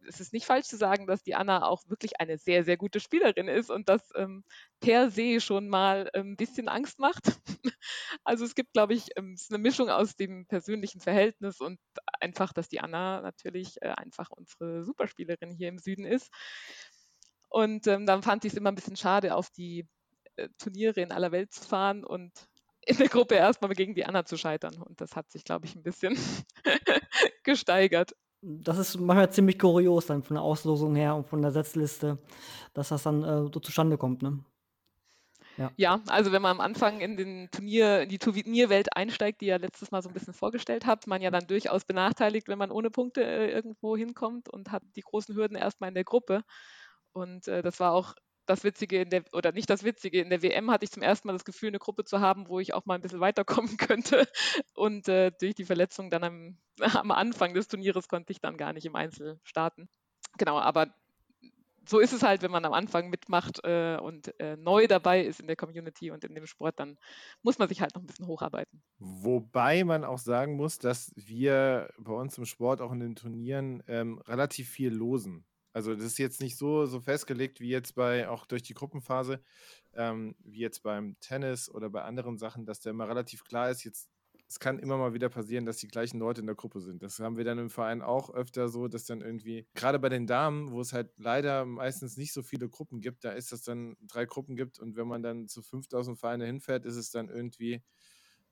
[0.08, 3.00] es ist nicht falsch zu sagen, dass die Anna auch wirklich eine sehr, sehr gute
[3.00, 4.44] Spielerin ist und das ähm,
[4.80, 7.22] per se schon mal ein ähm, bisschen Angst macht.
[8.24, 11.78] also es gibt, glaube ich, ähm, es ist eine Mischung aus dem persönlichen Verhältnis und
[12.20, 16.30] einfach, dass die Anna natürlich äh, einfach unsere Superspielerin hier im Süden ist.
[17.48, 19.86] Und ähm, dann fand ich es immer ein bisschen schade, auf die
[20.36, 22.32] äh, Turniere in aller Welt zu fahren und
[22.86, 24.82] in der Gruppe erstmal gegen die Anna zu scheitern.
[24.82, 26.18] Und das hat sich, glaube ich, ein bisschen
[27.44, 28.12] gesteigert
[28.44, 32.18] das ist manchmal ziemlich kurios dann von der Auslosung her und von der Setzliste,
[32.74, 34.44] dass das dann äh, so zustande kommt, ne?
[35.56, 35.70] Ja.
[35.76, 39.56] ja, also wenn man am Anfang in, den Turnier, in die Turnierwelt einsteigt, die ja
[39.56, 42.90] letztes Mal so ein bisschen vorgestellt hat, man ja dann durchaus benachteiligt, wenn man ohne
[42.90, 46.42] Punkte äh, irgendwo hinkommt und hat die großen Hürden erstmal in der Gruppe.
[47.12, 48.14] Und äh, das war auch
[48.46, 51.28] das Witzige in der, oder nicht das Witzige, in der WM hatte ich zum ersten
[51.28, 54.26] Mal das Gefühl, eine Gruppe zu haben, wo ich auch mal ein bisschen weiterkommen könnte.
[54.74, 56.58] Und äh, durch die Verletzung dann am,
[56.94, 59.88] am Anfang des Turnieres konnte ich dann gar nicht im Einzel starten.
[60.36, 60.92] Genau, aber
[61.88, 65.40] so ist es halt, wenn man am Anfang mitmacht äh, und äh, neu dabei ist
[65.40, 66.98] in der Community und in dem Sport, dann
[67.42, 68.82] muss man sich halt noch ein bisschen hocharbeiten.
[68.98, 73.82] Wobei man auch sagen muss, dass wir bei uns im Sport auch in den Turnieren
[73.86, 75.44] ähm, relativ viel losen.
[75.74, 79.42] Also das ist jetzt nicht so, so festgelegt wie jetzt bei, auch durch die Gruppenphase,
[79.94, 83.82] ähm, wie jetzt beim Tennis oder bei anderen Sachen, dass da immer relativ klar ist,
[83.84, 84.08] jetzt,
[84.48, 87.02] es kann immer mal wieder passieren, dass die gleichen Leute in der Gruppe sind.
[87.02, 90.28] Das haben wir dann im Verein auch öfter so, dass dann irgendwie, gerade bei den
[90.28, 93.96] Damen, wo es halt leider meistens nicht so viele Gruppen gibt, da ist es dann
[94.02, 97.82] drei Gruppen gibt und wenn man dann zu 5000 Vereine hinfährt, ist es dann irgendwie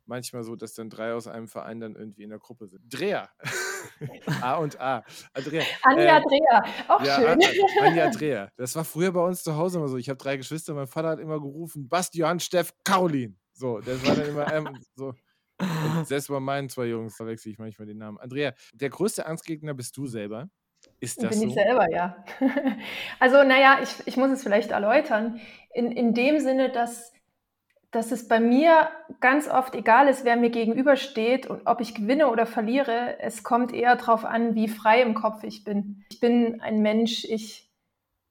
[0.06, 2.82] manchmal so, dass dann drei aus einem Verein dann irgendwie in der Gruppe sind.
[2.88, 3.28] Dreher.
[4.42, 5.04] A und A.
[5.32, 5.62] Andrea.
[5.82, 7.40] Anja ähm, Dreher, auch ja, schön.
[7.80, 8.52] Anja Dreher.
[8.56, 9.96] Das war früher bei uns zu Hause immer so.
[9.96, 13.34] Ich habe drei Geschwister, mein Vater hat immer gerufen, Bastian, Steff, Caroline.
[13.52, 15.14] So, das war dann immer ähm, so.
[15.58, 15.58] Und
[16.06, 18.18] selbst bei meinen zwei Jungs verwechsel ich manchmal den Namen.
[18.18, 20.48] Andrea, der größte Angstgegner bist du selber.
[20.98, 21.46] Ist das Bin so?
[21.46, 22.24] ich selber, ja.
[23.20, 25.40] Also, naja, ich, ich muss es vielleicht erläutern.
[25.72, 27.12] In, in dem Sinne, dass
[27.92, 28.88] dass es bei mir
[29.20, 33.20] ganz oft egal ist, wer mir gegenübersteht und ob ich gewinne oder verliere.
[33.20, 36.02] Es kommt eher darauf an, wie frei im Kopf ich bin.
[36.10, 37.70] Ich bin ein Mensch, ich,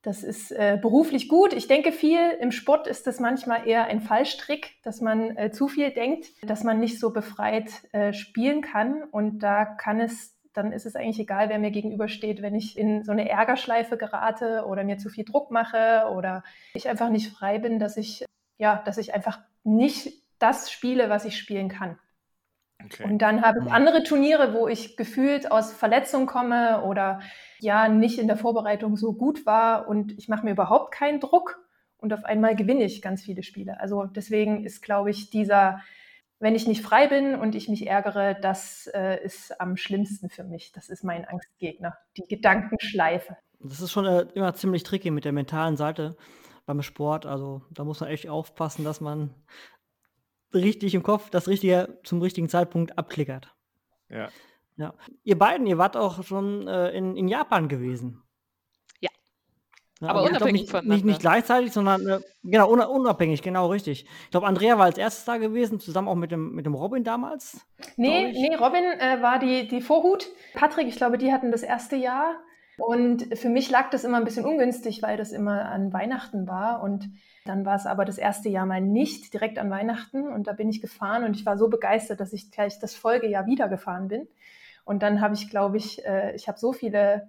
[0.02, 1.54] das ist äh, beruflich gut.
[1.54, 2.32] Ich denke viel.
[2.40, 6.64] Im Sport ist das manchmal eher ein Fallstrick, dass man äh, zu viel denkt, dass
[6.64, 9.04] man nicht so befreit äh, spielen kann.
[9.12, 13.06] Und da kann es dann ist es eigentlich egal, wer mir gegenübersteht, wenn ich in
[13.06, 16.44] so eine Ärgerschleife gerate oder mir zu viel Druck mache oder
[16.74, 18.26] ich einfach nicht frei bin, dass ich
[18.58, 21.98] ja, dass ich einfach nicht das spiele, was ich spielen kann.
[22.86, 23.04] Okay.
[23.04, 23.72] Und dann habe ich mhm.
[23.72, 27.22] andere Turniere, wo ich gefühlt aus Verletzung komme oder
[27.60, 31.60] ja nicht in der Vorbereitung so gut war und ich mache mir überhaupt keinen Druck
[31.98, 33.80] und auf einmal gewinne ich ganz viele Spiele.
[33.80, 35.82] Also deswegen ist, glaube ich, dieser,
[36.40, 40.44] wenn ich nicht frei bin und ich mich ärgere, das äh, ist am schlimmsten für
[40.44, 40.72] mich.
[40.72, 43.38] Das ist mein Angstgegner, die Gedankenschleife.
[43.60, 46.16] Das ist schon äh, immer ziemlich tricky mit der mentalen Seite
[46.66, 47.26] beim Sport.
[47.26, 49.34] Also da muss man echt aufpassen, dass man
[50.54, 53.54] richtig im Kopf das Richtige zum richtigen Zeitpunkt abklickert.
[54.10, 54.30] Ja.
[54.78, 54.94] ja.
[55.24, 58.22] Ihr beiden, ihr wart auch schon äh, in, in Japan gewesen.
[59.00, 59.10] Ja.
[60.02, 61.06] Ne, Aber also glaub, unabhängig nicht, nicht, voneinander.
[61.06, 64.06] nicht gleichzeitig, sondern äh, genau, una- unabhängig, genau richtig.
[64.26, 67.04] Ich glaube, Andrea war als erstes da gewesen, zusammen auch mit dem, mit dem Robin
[67.06, 67.66] damals.
[67.96, 70.28] Nee, glaub nee, Robin äh, war die, die Vorhut.
[70.54, 72.36] Patrick, ich glaube, die hatten das erste Jahr.
[72.78, 76.82] Und für mich lag das immer ein bisschen ungünstig, weil das immer an Weihnachten war.
[76.82, 77.10] Und
[77.46, 80.28] dann war es aber das erste Jahr mal nicht direkt an Weihnachten.
[80.28, 83.46] Und da bin ich gefahren und ich war so begeistert, dass ich gleich das Folgejahr
[83.46, 84.28] wieder gefahren bin.
[84.84, 87.28] Und dann habe ich, glaube ich, äh, ich habe so viele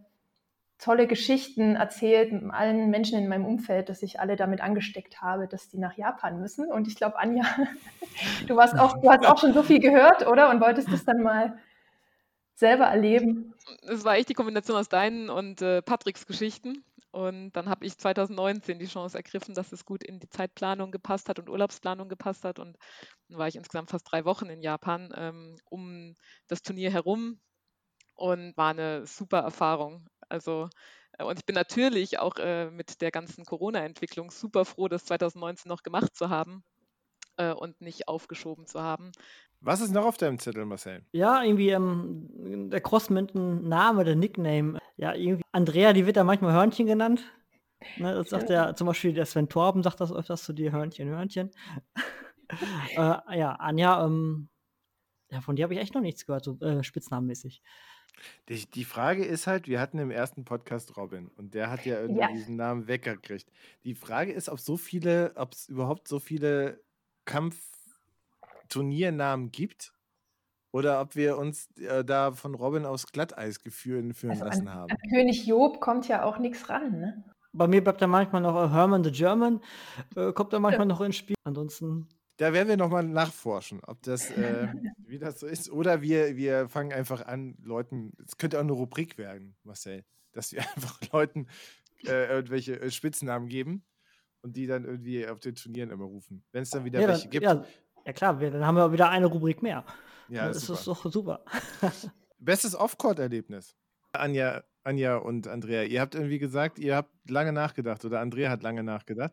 [0.79, 5.47] tolle Geschichten erzählt mit allen Menschen in meinem Umfeld, dass ich alle damit angesteckt habe,
[5.47, 6.73] dass die nach Japan müssen.
[6.73, 7.45] Und ich glaube, Anja,
[8.49, 10.51] du warst auch, du hast auch schon so viel gehört, oder?
[10.51, 11.57] Und wolltest das dann mal
[12.63, 13.55] selber erleben.
[13.83, 16.85] Es war echt die Kombination aus deinen und äh, Patricks Geschichten.
[17.11, 21.29] Und dann habe ich 2019 die Chance ergriffen, dass es gut in die Zeitplanung gepasst
[21.29, 22.61] hat und Urlaubsplanung gepasst hat.
[22.61, 22.79] Und
[23.29, 26.15] dann war ich insgesamt fast drei Wochen in Japan ähm, um
[26.47, 27.41] das Turnier herum
[28.15, 30.07] und war eine super Erfahrung.
[30.29, 30.69] Also,
[31.19, 35.69] äh, und ich bin natürlich auch äh, mit der ganzen Corona-Entwicklung super froh, das 2019
[35.69, 36.63] noch gemacht zu haben
[37.37, 39.11] äh, und nicht aufgeschoben zu haben.
[39.65, 41.05] Was ist noch auf deinem Zettel, Marcel?
[41.13, 44.79] Ja, irgendwie ähm, der Crossmitten Name, der Nickname.
[44.97, 47.25] Ja, irgendwie Andrea, die wird da manchmal Hörnchen genannt.
[47.97, 51.09] Ne, das sagt der, zum Beispiel der Sven Torben sagt das öfters zu dir, Hörnchen,
[51.09, 51.51] Hörnchen.
[52.97, 54.49] äh, ja, Anja, ähm,
[55.31, 57.63] ja, von dir habe ich echt noch nichts gehört, so äh, spitznamenmäßig.
[58.49, 62.01] Die, die Frage ist halt, wir hatten im ersten Podcast Robin und der hat ja
[62.01, 62.29] irgendwie Ja.
[62.29, 63.51] diesen Namen weggekriegt.
[63.85, 66.83] Die Frage ist, ob so viele, ob es überhaupt so viele
[68.73, 69.93] Kampfturniernamen gibt
[70.73, 74.75] oder ob wir uns äh, da von Robin aus Glatteis geführen führen Also lassen an,
[74.75, 74.91] haben.
[74.91, 76.99] an König Job kommt ja auch nichts ran.
[76.99, 77.25] Ne?
[77.53, 79.61] Bei mir bleibt da manchmal noch äh, Herman the German,
[80.17, 81.37] äh, kommt da manchmal noch ins Spiel.
[81.45, 82.09] Ansonsten,
[82.39, 84.69] Da werden wir nochmal nachforschen, ob das, äh,
[85.07, 85.71] wie das so ist.
[85.71, 90.53] Oder wir, wir fangen einfach an, Leuten, es könnte auch eine Rubrik werden, Marcel, dass
[90.53, 91.49] wir einfach Leuten
[92.07, 93.85] äh, irgendwelche äh, Spitznamen geben
[94.41, 96.43] und die dann irgendwie auf den Turnieren immer rufen.
[96.53, 97.45] Wenn es dann wieder ja, welche gibt.
[97.45, 97.65] ja,
[98.07, 99.85] ja klar, wir, dann haben wir wieder eine Rubrik mehr.
[100.29, 100.79] Ja, das super.
[100.79, 101.45] ist doch super.
[102.39, 103.77] Bestes Off-Court-Erlebnis.
[104.13, 108.63] Anja, Anja und Andrea, ihr habt irgendwie gesagt, ihr habt lange nachgedacht oder Andrea hat
[108.63, 109.33] lange nachgedacht.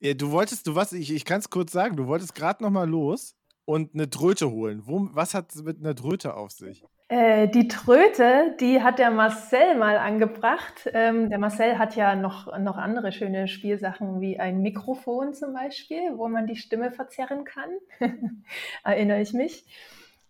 [0.00, 2.70] Ja, du wolltest, du was, ich, ich kann es kurz sagen, du wolltest gerade noch
[2.70, 4.82] mal los und eine Dröte holen.
[4.86, 6.84] Wo, was hat es mit einer Dröte auf sich?
[7.08, 10.90] Äh, die Tröte, die hat der Marcel mal angebracht.
[10.92, 16.16] Ähm, der Marcel hat ja noch, noch andere schöne Spielsachen wie ein Mikrofon zum Beispiel,
[16.16, 17.70] wo man die Stimme verzerren kann.
[18.84, 19.64] Erinnere ich mich.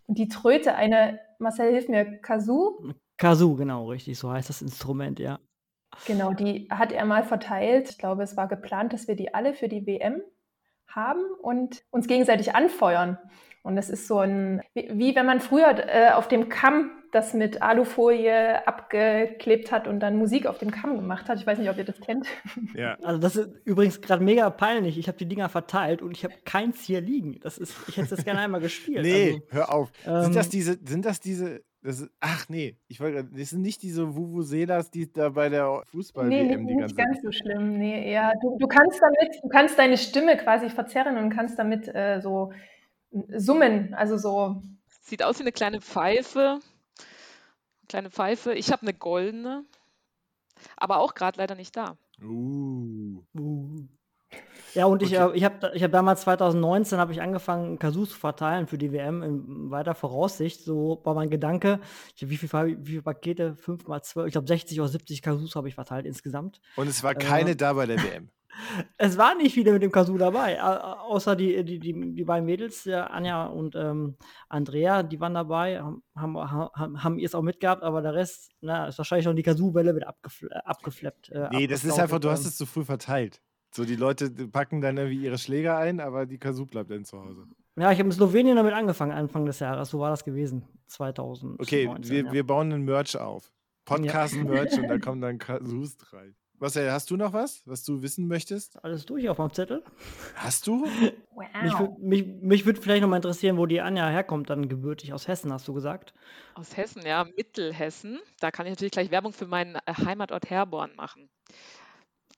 [0.07, 5.19] Und die Tröte, eine, Marcel hilf mir, Kazoo, Kazoo, genau, richtig, so heißt das Instrument,
[5.19, 5.39] ja.
[6.07, 7.89] Genau, die hat er mal verteilt.
[7.89, 10.21] Ich glaube, es war geplant, dass wir die alle für die WM
[10.87, 13.19] haben und uns gegenseitig anfeuern.
[13.67, 17.35] Und das ist so ein, wie, wie wenn man früher äh, auf dem Kamm das
[17.35, 21.41] mit Alufolie abgeklebt hat und dann Musik auf dem Kamm gemacht hat.
[21.41, 22.29] Ich weiß nicht, ob ihr das kennt.
[22.75, 22.97] Ja.
[23.03, 24.99] Also das ist übrigens gerade mega peinlich.
[24.99, 27.41] Ich habe die Dinger verteilt und ich habe keins hier liegen.
[27.41, 29.03] Das ist, ich hätte das gerne einmal gespielt.
[29.03, 29.91] Nee, hör auf.
[30.05, 33.63] sind das ähm, diese, sind das diese, das ist, ach nee, ich wollte, das sind
[33.63, 37.79] nicht diese Vuvuzelas, die da bei der Fußball-WM nee, die ganze nicht ganz so schlimm.
[37.79, 41.93] Nee, eher, du, du kannst damit, du kannst deine Stimme quasi verzerren und kannst damit
[41.93, 42.53] äh, so
[43.37, 44.63] summen, also so
[45.03, 46.59] Sieht aus wie eine kleine Pfeife.
[47.89, 48.53] Kleine Pfeife.
[48.55, 49.65] Ich habe eine goldene,
[50.77, 51.97] aber auch gerade leider nicht da.
[52.21, 53.23] Uh.
[53.39, 53.87] Uh.
[54.75, 55.33] Ja, und ich, Okay.
[55.33, 58.93] äh, ich habe ich hab damals 2019 habe ich angefangen, Kasus zu verteilen für die
[58.93, 60.65] WM in weiter Voraussicht.
[60.65, 61.81] So war mein Gedanke.
[62.17, 63.55] Ich, wie, viel, wie viele Pakete?
[63.55, 66.61] 5 mal 12, ich glaube 60 oder 70 Kasus habe ich verteilt insgesamt.
[66.75, 68.29] Und es war Äh, keine da bei der WM.
[68.99, 72.25] Es waren nicht viele mit dem Kazoo dabei, au- au- außer die, die, die, die
[72.25, 74.17] beiden Mädels, ja, Anja und ähm,
[74.49, 78.87] Andrea, die waren dabei, haben, haben, haben, ihr es auch mitgehabt, aber der Rest, na,
[78.89, 81.31] ist wahrscheinlich schon die Kazoo-Welle mit abgefl äh, abgeflappt.
[81.31, 83.41] Äh, Nee, das ist einfach, du hast es zu früh verteilt.
[83.75, 87.19] So, die Leute packen dann irgendwie ihre Schläger ein, aber die Kazoo bleibt dann zu
[87.21, 87.45] Hause.
[87.79, 89.91] Ja, ich habe in Slowenien damit angefangen, Anfang des Jahres.
[89.91, 90.67] So war das gewesen.
[90.87, 91.57] 2019.
[91.61, 92.33] Okay, wir, ja.
[92.33, 93.53] wir bauen einen Merch auf.
[93.85, 96.35] Podcast-Merch und da kommen dann Kazoos rein.
[96.59, 98.83] Marcel, hast du noch was, was du wissen möchtest?
[98.83, 99.85] Alles durch auf meinem Zettel.
[100.37, 100.87] Hast du?
[100.87, 101.45] Mich, wow.
[101.81, 105.29] wür- mich, mich würde vielleicht noch mal interessieren, wo die Anja herkommt, dann gebürtig aus
[105.29, 106.15] Hessen, hast du gesagt.
[106.55, 108.21] Aus Hessen, ja, Mittelhessen.
[108.41, 111.29] Da kann ich natürlich gleich Werbung für meinen äh, Heimatort Herborn machen.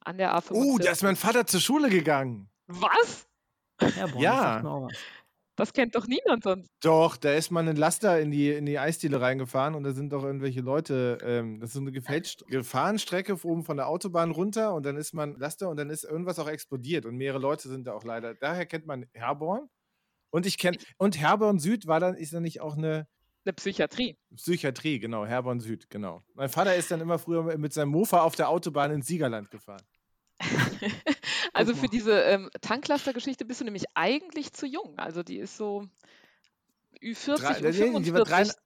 [0.04, 0.52] An der A45.
[0.52, 2.48] Uh, da ist mein Vater zur Schule gegangen.
[2.66, 3.28] Was?
[3.80, 4.88] Herborn, Ja.
[5.58, 6.70] Das kennt doch niemand sonst.
[6.80, 10.12] Doch, da ist mal ein Laster in die, in die Eisdiele reingefahren und da sind
[10.12, 14.72] doch irgendwelche Leute, ähm, das ist so eine gefälscht Gefahrenstrecke oben von der Autobahn runter
[14.74, 17.86] und dann ist man Laster und dann ist irgendwas auch explodiert und mehrere Leute sind
[17.86, 18.34] da auch leider.
[18.34, 19.68] Daher kennt man Herborn.
[20.30, 23.08] Und ich kenne, und Herborn Süd war dann, ist dann nicht auch eine
[23.44, 24.16] Eine Psychiatrie.
[24.36, 26.22] Psychiatrie, genau, Herborn Süd, genau.
[26.34, 29.82] Mein Vater ist dann immer früher mit seinem Mofa auf der Autobahn ins Siegerland gefahren.
[31.52, 34.96] Also für diese ähm, Tanklaster-Geschichte bist du nämlich eigentlich zu jung.
[34.98, 35.88] Also die ist so
[37.02, 38.56] Ü40, Drei- nee, die wird Ü45.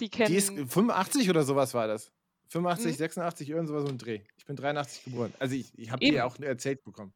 [0.00, 0.30] Die kennen.
[0.30, 2.12] Die ist 85 oder sowas war das.
[2.48, 2.96] 85, Mhm.
[2.96, 4.20] 86, irgend sowas so ein Dreh.
[4.36, 5.32] Ich bin 83 geboren.
[5.38, 7.12] Also ich, ich habe dir auch erzählt bekommen.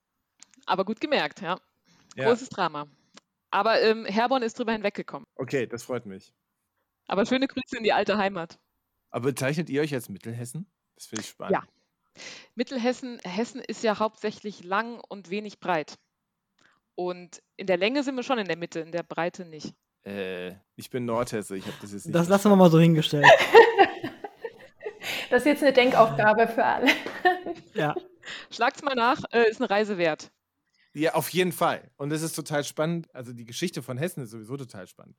[0.66, 1.58] aber gut gemerkt, ja.
[2.16, 2.28] Ja.
[2.28, 2.86] Großes Drama.
[3.50, 5.26] Aber ähm, Herborn ist drüber hinweggekommen.
[5.36, 6.32] Okay, das freut mich.
[7.06, 8.58] Aber schöne Grüße in die alte Heimat.
[9.10, 10.66] Aber bezeichnet ihr euch als Mittelhessen?
[10.94, 11.52] Das finde ich spannend.
[11.54, 11.62] Ja.
[12.54, 15.98] Mittelhessen, Hessen ist ja hauptsächlich lang und wenig breit.
[16.94, 19.74] Und in der Länge sind wir schon in der Mitte, in der Breite nicht.
[20.04, 22.14] Äh, ich bin Nordhesse, ich habe das jetzt nicht.
[22.14, 23.26] Das lassen wir mal so hingestellt.
[25.30, 26.90] Das ist jetzt eine Denkaufgabe für alle.
[27.74, 27.94] ja.
[28.50, 30.30] Schlagt's mal nach, äh, ist eine Reise wert.
[30.94, 31.90] Ja, auf jeden Fall.
[31.96, 33.14] Und es ist total spannend.
[33.14, 35.16] Also die Geschichte von Hessen ist sowieso total spannend.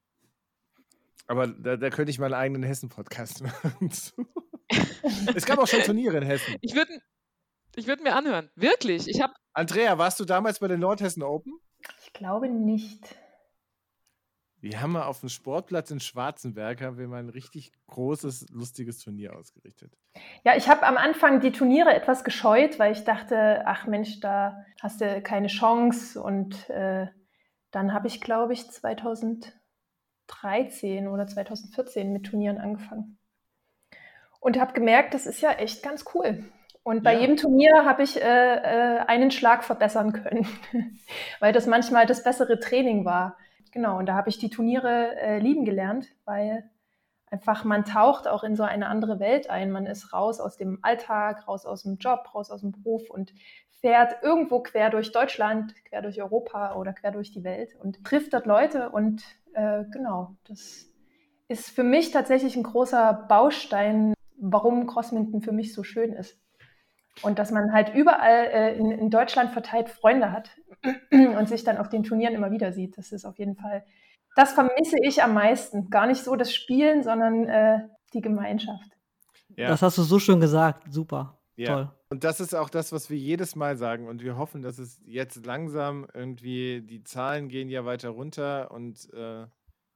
[1.27, 3.91] Aber da, da könnte ich mal einen eigenen Hessen-Podcast machen.
[5.35, 6.55] es gab auch schon Turniere in Hessen.
[6.61, 6.99] Ich würde
[7.75, 8.49] ich würd mir anhören.
[8.55, 9.07] Wirklich.
[9.07, 11.53] Ich habe Andrea, warst du damals bei den Nordhessen Open?
[12.03, 13.15] Ich glaube nicht.
[14.61, 18.99] Wir haben mal auf dem Sportplatz in Schwarzenberg haben wir mal ein richtig großes, lustiges
[18.99, 19.97] Turnier ausgerichtet.
[20.43, 24.65] Ja, ich habe am Anfang die Turniere etwas gescheut, weil ich dachte, ach Mensch, da
[24.81, 26.21] hast du keine Chance.
[26.21, 27.07] Und äh,
[27.71, 33.17] dann habe ich, glaube ich, 2013 oder 2014 mit Turnieren angefangen.
[34.39, 36.43] Und habe gemerkt, das ist ja echt ganz cool.
[36.83, 37.19] Und bei Ja.
[37.19, 40.47] jedem Turnier habe ich äh, äh, einen Schlag verbessern können,
[41.39, 43.37] weil das manchmal das bessere Training war.
[43.71, 46.69] Genau, und da habe ich die Turniere äh, lieben gelernt, weil
[47.29, 49.71] einfach man taucht auch in so eine andere Welt ein.
[49.71, 53.33] Man ist raus aus dem Alltag, raus aus dem Job, raus aus dem Beruf und
[53.81, 58.33] fährt irgendwo quer durch Deutschland, quer durch Europa oder quer durch die Welt und trifft
[58.33, 58.89] dort Leute.
[58.89, 59.23] Und
[59.53, 60.87] äh, genau, das
[61.47, 66.39] ist für mich tatsächlich ein großer Baustein, warum Crossminton für mich so schön ist.
[67.21, 70.51] Und dass man halt überall äh, in, in Deutschland verteilt Freunde hat
[71.11, 72.97] und sich dann auf den Turnieren immer wieder sieht.
[72.97, 73.83] Das ist auf jeden Fall,
[74.35, 75.89] das vermisse ich am meisten.
[75.89, 77.79] Gar nicht so das Spielen, sondern äh,
[78.13, 78.89] die Gemeinschaft.
[79.57, 79.67] Ja.
[79.67, 80.91] Das hast du so schön gesagt.
[80.91, 81.39] Super.
[81.55, 81.73] Ja.
[81.73, 81.91] Toll.
[82.11, 84.07] Und das ist auch das, was wir jedes Mal sagen.
[84.07, 88.71] Und wir hoffen, dass es jetzt langsam irgendwie, die Zahlen gehen ja weiter runter.
[88.71, 89.45] Und äh,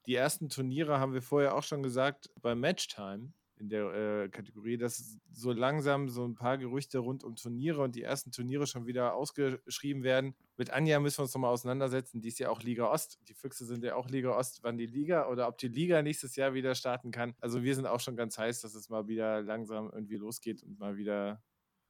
[0.05, 3.31] die ersten Turniere haben wir vorher auch schon gesagt, bei Matchtime
[3.63, 7.95] in der äh, Kategorie, dass so langsam so ein paar Gerüchte rund um Turniere und
[7.95, 10.35] die ersten Turniere schon wieder ausgeschrieben werden.
[10.57, 12.21] Mit Anja müssen wir uns nochmal auseinandersetzen.
[12.21, 13.19] Die ist ja auch Liga Ost.
[13.29, 14.59] Die Füchse sind ja auch Liga Ost.
[14.63, 17.35] Wann die Liga oder ob die Liga nächstes Jahr wieder starten kann.
[17.39, 20.77] Also wir sind auch schon ganz heiß, dass es mal wieder langsam irgendwie losgeht und
[20.79, 21.41] mal wieder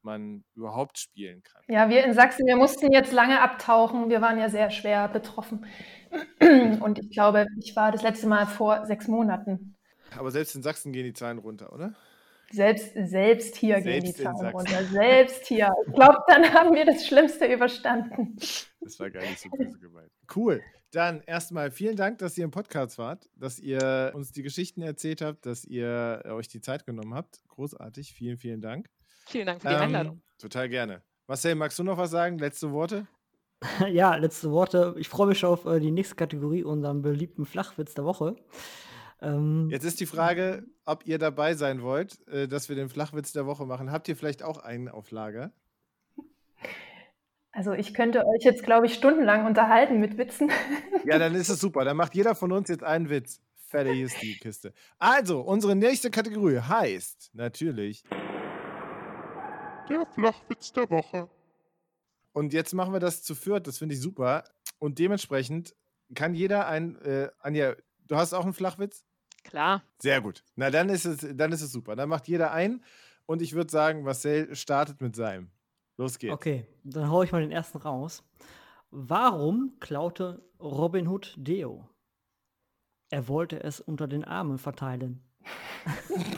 [0.04, 1.62] man überhaupt spielen kann.
[1.70, 4.10] Ja, wir in Sachsen, wir mussten jetzt lange abtauchen.
[4.10, 5.66] Wir waren ja sehr schwer betroffen.
[6.82, 9.76] Und ich glaube, ich war das letzte Mal vor sechs Monaten.
[10.18, 11.94] Aber selbst in Sachsen gehen die Zahlen runter, oder?
[12.52, 14.56] Selbst, selbst hier gehen die Selbst Zahlen Sachsen.
[14.58, 14.84] runter.
[14.92, 15.74] Selbst hier.
[15.88, 18.36] Ich glaube, dann haben wir das Schlimmste überstanden.
[18.82, 20.12] Das war gar nicht so böse gemeint.
[20.36, 20.62] Cool.
[20.92, 25.22] Dann erstmal vielen Dank, dass ihr im Podcast wart, dass ihr uns die Geschichten erzählt
[25.22, 27.42] habt, dass ihr euch die Zeit genommen habt.
[27.48, 28.14] Großartig.
[28.14, 28.88] Vielen, vielen Dank.
[29.26, 30.16] Vielen Dank für die Einladung.
[30.18, 31.02] Ähm, total gerne.
[31.26, 32.38] Marcel, magst du noch was sagen?
[32.38, 33.08] Letzte Worte?
[33.90, 34.94] Ja, letzte Worte.
[34.98, 38.36] Ich freue mich auf äh, die nächste Kategorie, unseren beliebten Flachwitz der Woche.
[39.24, 43.32] Ähm, Jetzt ist die Frage, ob ihr dabei sein wollt, äh, dass wir den Flachwitz
[43.32, 43.92] der Woche machen.
[43.92, 45.54] Habt ihr vielleicht auch einen auf Lager?
[47.52, 50.50] Also ich könnte euch jetzt, glaube ich, stundenlang unterhalten mit Witzen.
[51.06, 51.84] Ja, dann ist es super.
[51.84, 53.42] Dann macht jeder von uns jetzt einen Witz.
[53.68, 54.72] Fertig ist die Kiste.
[55.00, 58.04] Also, unsere nächste Kategorie heißt natürlich.
[59.90, 61.30] Der Flachwitz der Woche.
[62.32, 63.68] Und jetzt machen wir das zu viert.
[63.68, 64.46] Das finde ich super.
[64.80, 65.76] Und dementsprechend
[66.16, 66.96] kann jeder ein.
[67.02, 67.76] Äh, Anja,
[68.08, 69.04] du hast auch einen Flachwitz?
[69.44, 69.84] Klar.
[70.00, 70.44] Sehr gut.
[70.56, 71.96] Na, dann ist es, dann ist es super.
[71.96, 72.84] Dann macht jeder einen.
[73.26, 75.50] Und ich würde sagen, Marcel startet mit seinem.
[75.98, 76.34] Los geht's.
[76.34, 78.24] Okay, dann hau ich mal den ersten raus.
[78.90, 81.90] Warum klaute Robin Hood Deo?
[83.10, 85.24] Er wollte es unter den Armen verteilen.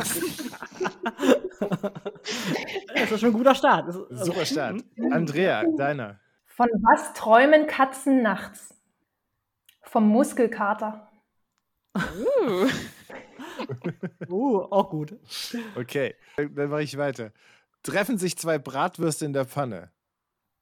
[2.96, 3.94] das ist schon ein guter Start.
[4.10, 4.84] Super Start.
[5.12, 6.20] Andrea, deiner.
[6.46, 8.74] Von was träumen Katzen nachts?
[9.82, 11.10] Vom Muskelkater.
[11.96, 12.68] Uh,
[14.30, 15.16] Uh, auch gut.
[15.76, 17.32] Okay, dann mache ich weiter.
[17.84, 19.92] Treffen sich zwei Bratwürste in der Pfanne.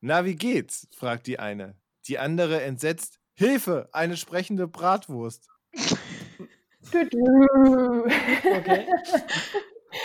[0.01, 0.87] Na, wie geht's?
[0.95, 1.75] fragt die eine.
[2.07, 3.19] Die andere entsetzt.
[3.35, 5.47] Hilfe, eine sprechende Bratwurst.
[6.93, 8.85] Okay.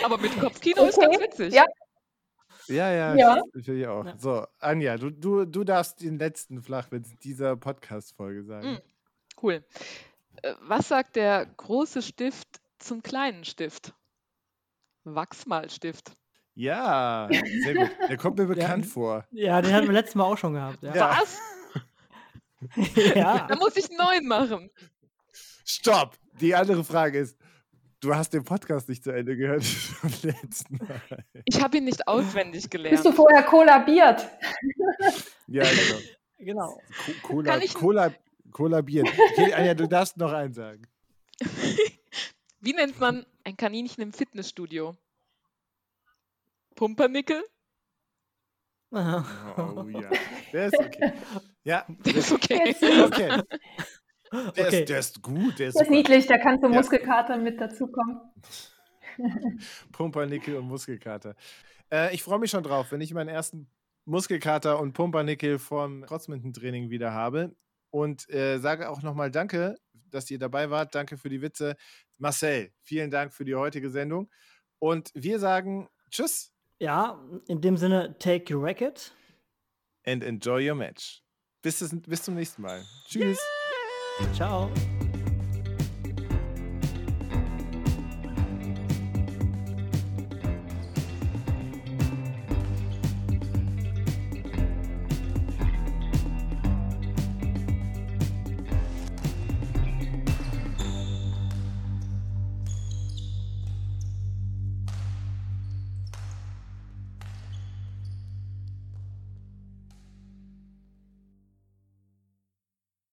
[0.03, 1.25] aber mit Kopfkino ist ganz Okay.
[1.25, 1.53] witzig.
[1.53, 1.65] Ja.
[2.67, 3.41] Ja, ja, Ja.
[3.53, 4.05] das finde ich auch.
[4.05, 4.17] Ja.
[4.17, 8.73] So, Anja, du, du, du darfst den letzten Flachwitz dieser Podcast-Folge sagen.
[8.73, 8.77] Mm.
[9.41, 9.63] Cool.
[10.43, 13.93] Äh, Was sagt der große Stift zum kleinen Stift?
[15.03, 16.11] Wachsmalstift.
[16.55, 17.29] Ja,
[17.63, 17.89] sehr gut.
[18.09, 18.91] Der kommt mir bekannt Ja.
[18.91, 19.25] vor.
[19.31, 20.81] Ja, den hatten wir letztes Mal auch schon gehabt.
[20.83, 21.17] Ja.
[21.21, 21.39] Was?
[23.15, 23.47] ja.
[23.47, 24.69] Da muss ich einen neuen machen.
[25.65, 26.17] Stopp!
[26.41, 27.37] Die andere Frage ist,
[28.01, 31.01] du hast den Podcast nicht zu Ende gehört vom letzten Mal.
[31.45, 33.05] Ich habe ihn nicht auswendig Bist gelernt.
[33.05, 34.27] du vorher kollabiert?
[35.47, 35.99] Ja, genau.
[36.39, 36.81] Genau.
[37.23, 38.13] Co Cola, Kann ich- Cola,
[38.51, 39.07] kollabieren.
[39.31, 40.81] Okay, Anja, du darfst noch einen sagen.
[42.61, 44.97] Wie nennt man ein Kaninchen im Fitnessstudio?
[46.75, 47.43] Pumpernickel?
[48.91, 50.09] Oh ja,
[50.51, 51.13] der ist okay.
[51.63, 52.75] Ja, Das ist okay.
[53.05, 53.41] Okay.
[54.31, 54.81] Der, Okay.
[54.81, 56.79] ist, der ist gut, der ist Das ist niedlich, da kann zum Ja.
[56.79, 58.19] Muskelkater mit dazukommen.
[59.91, 61.35] Pumpernickel und Muskelkater.
[61.91, 63.69] Äh, ich freue mich schon drauf, wenn ich meinen ersten
[64.05, 67.55] Muskelkater und Pumpernickel vom Kreuzminten-Training wieder habe.
[67.89, 69.77] Und äh, sage auch nochmal Danke,
[70.11, 70.93] dass ihr dabei wart.
[70.93, 71.75] Danke für die Witze.
[72.19, 74.29] Marcel, vielen Dank für die heutige Sendung.
[74.79, 79.13] Und wir sagen Tschüss Ja, in dem Sinne, take your racket.
[80.05, 81.23] and enjoy your match.
[81.61, 82.83] Bis, bis zum nächsten Mal.
[83.07, 83.39] Tschüss.
[84.33, 84.69] Ciao.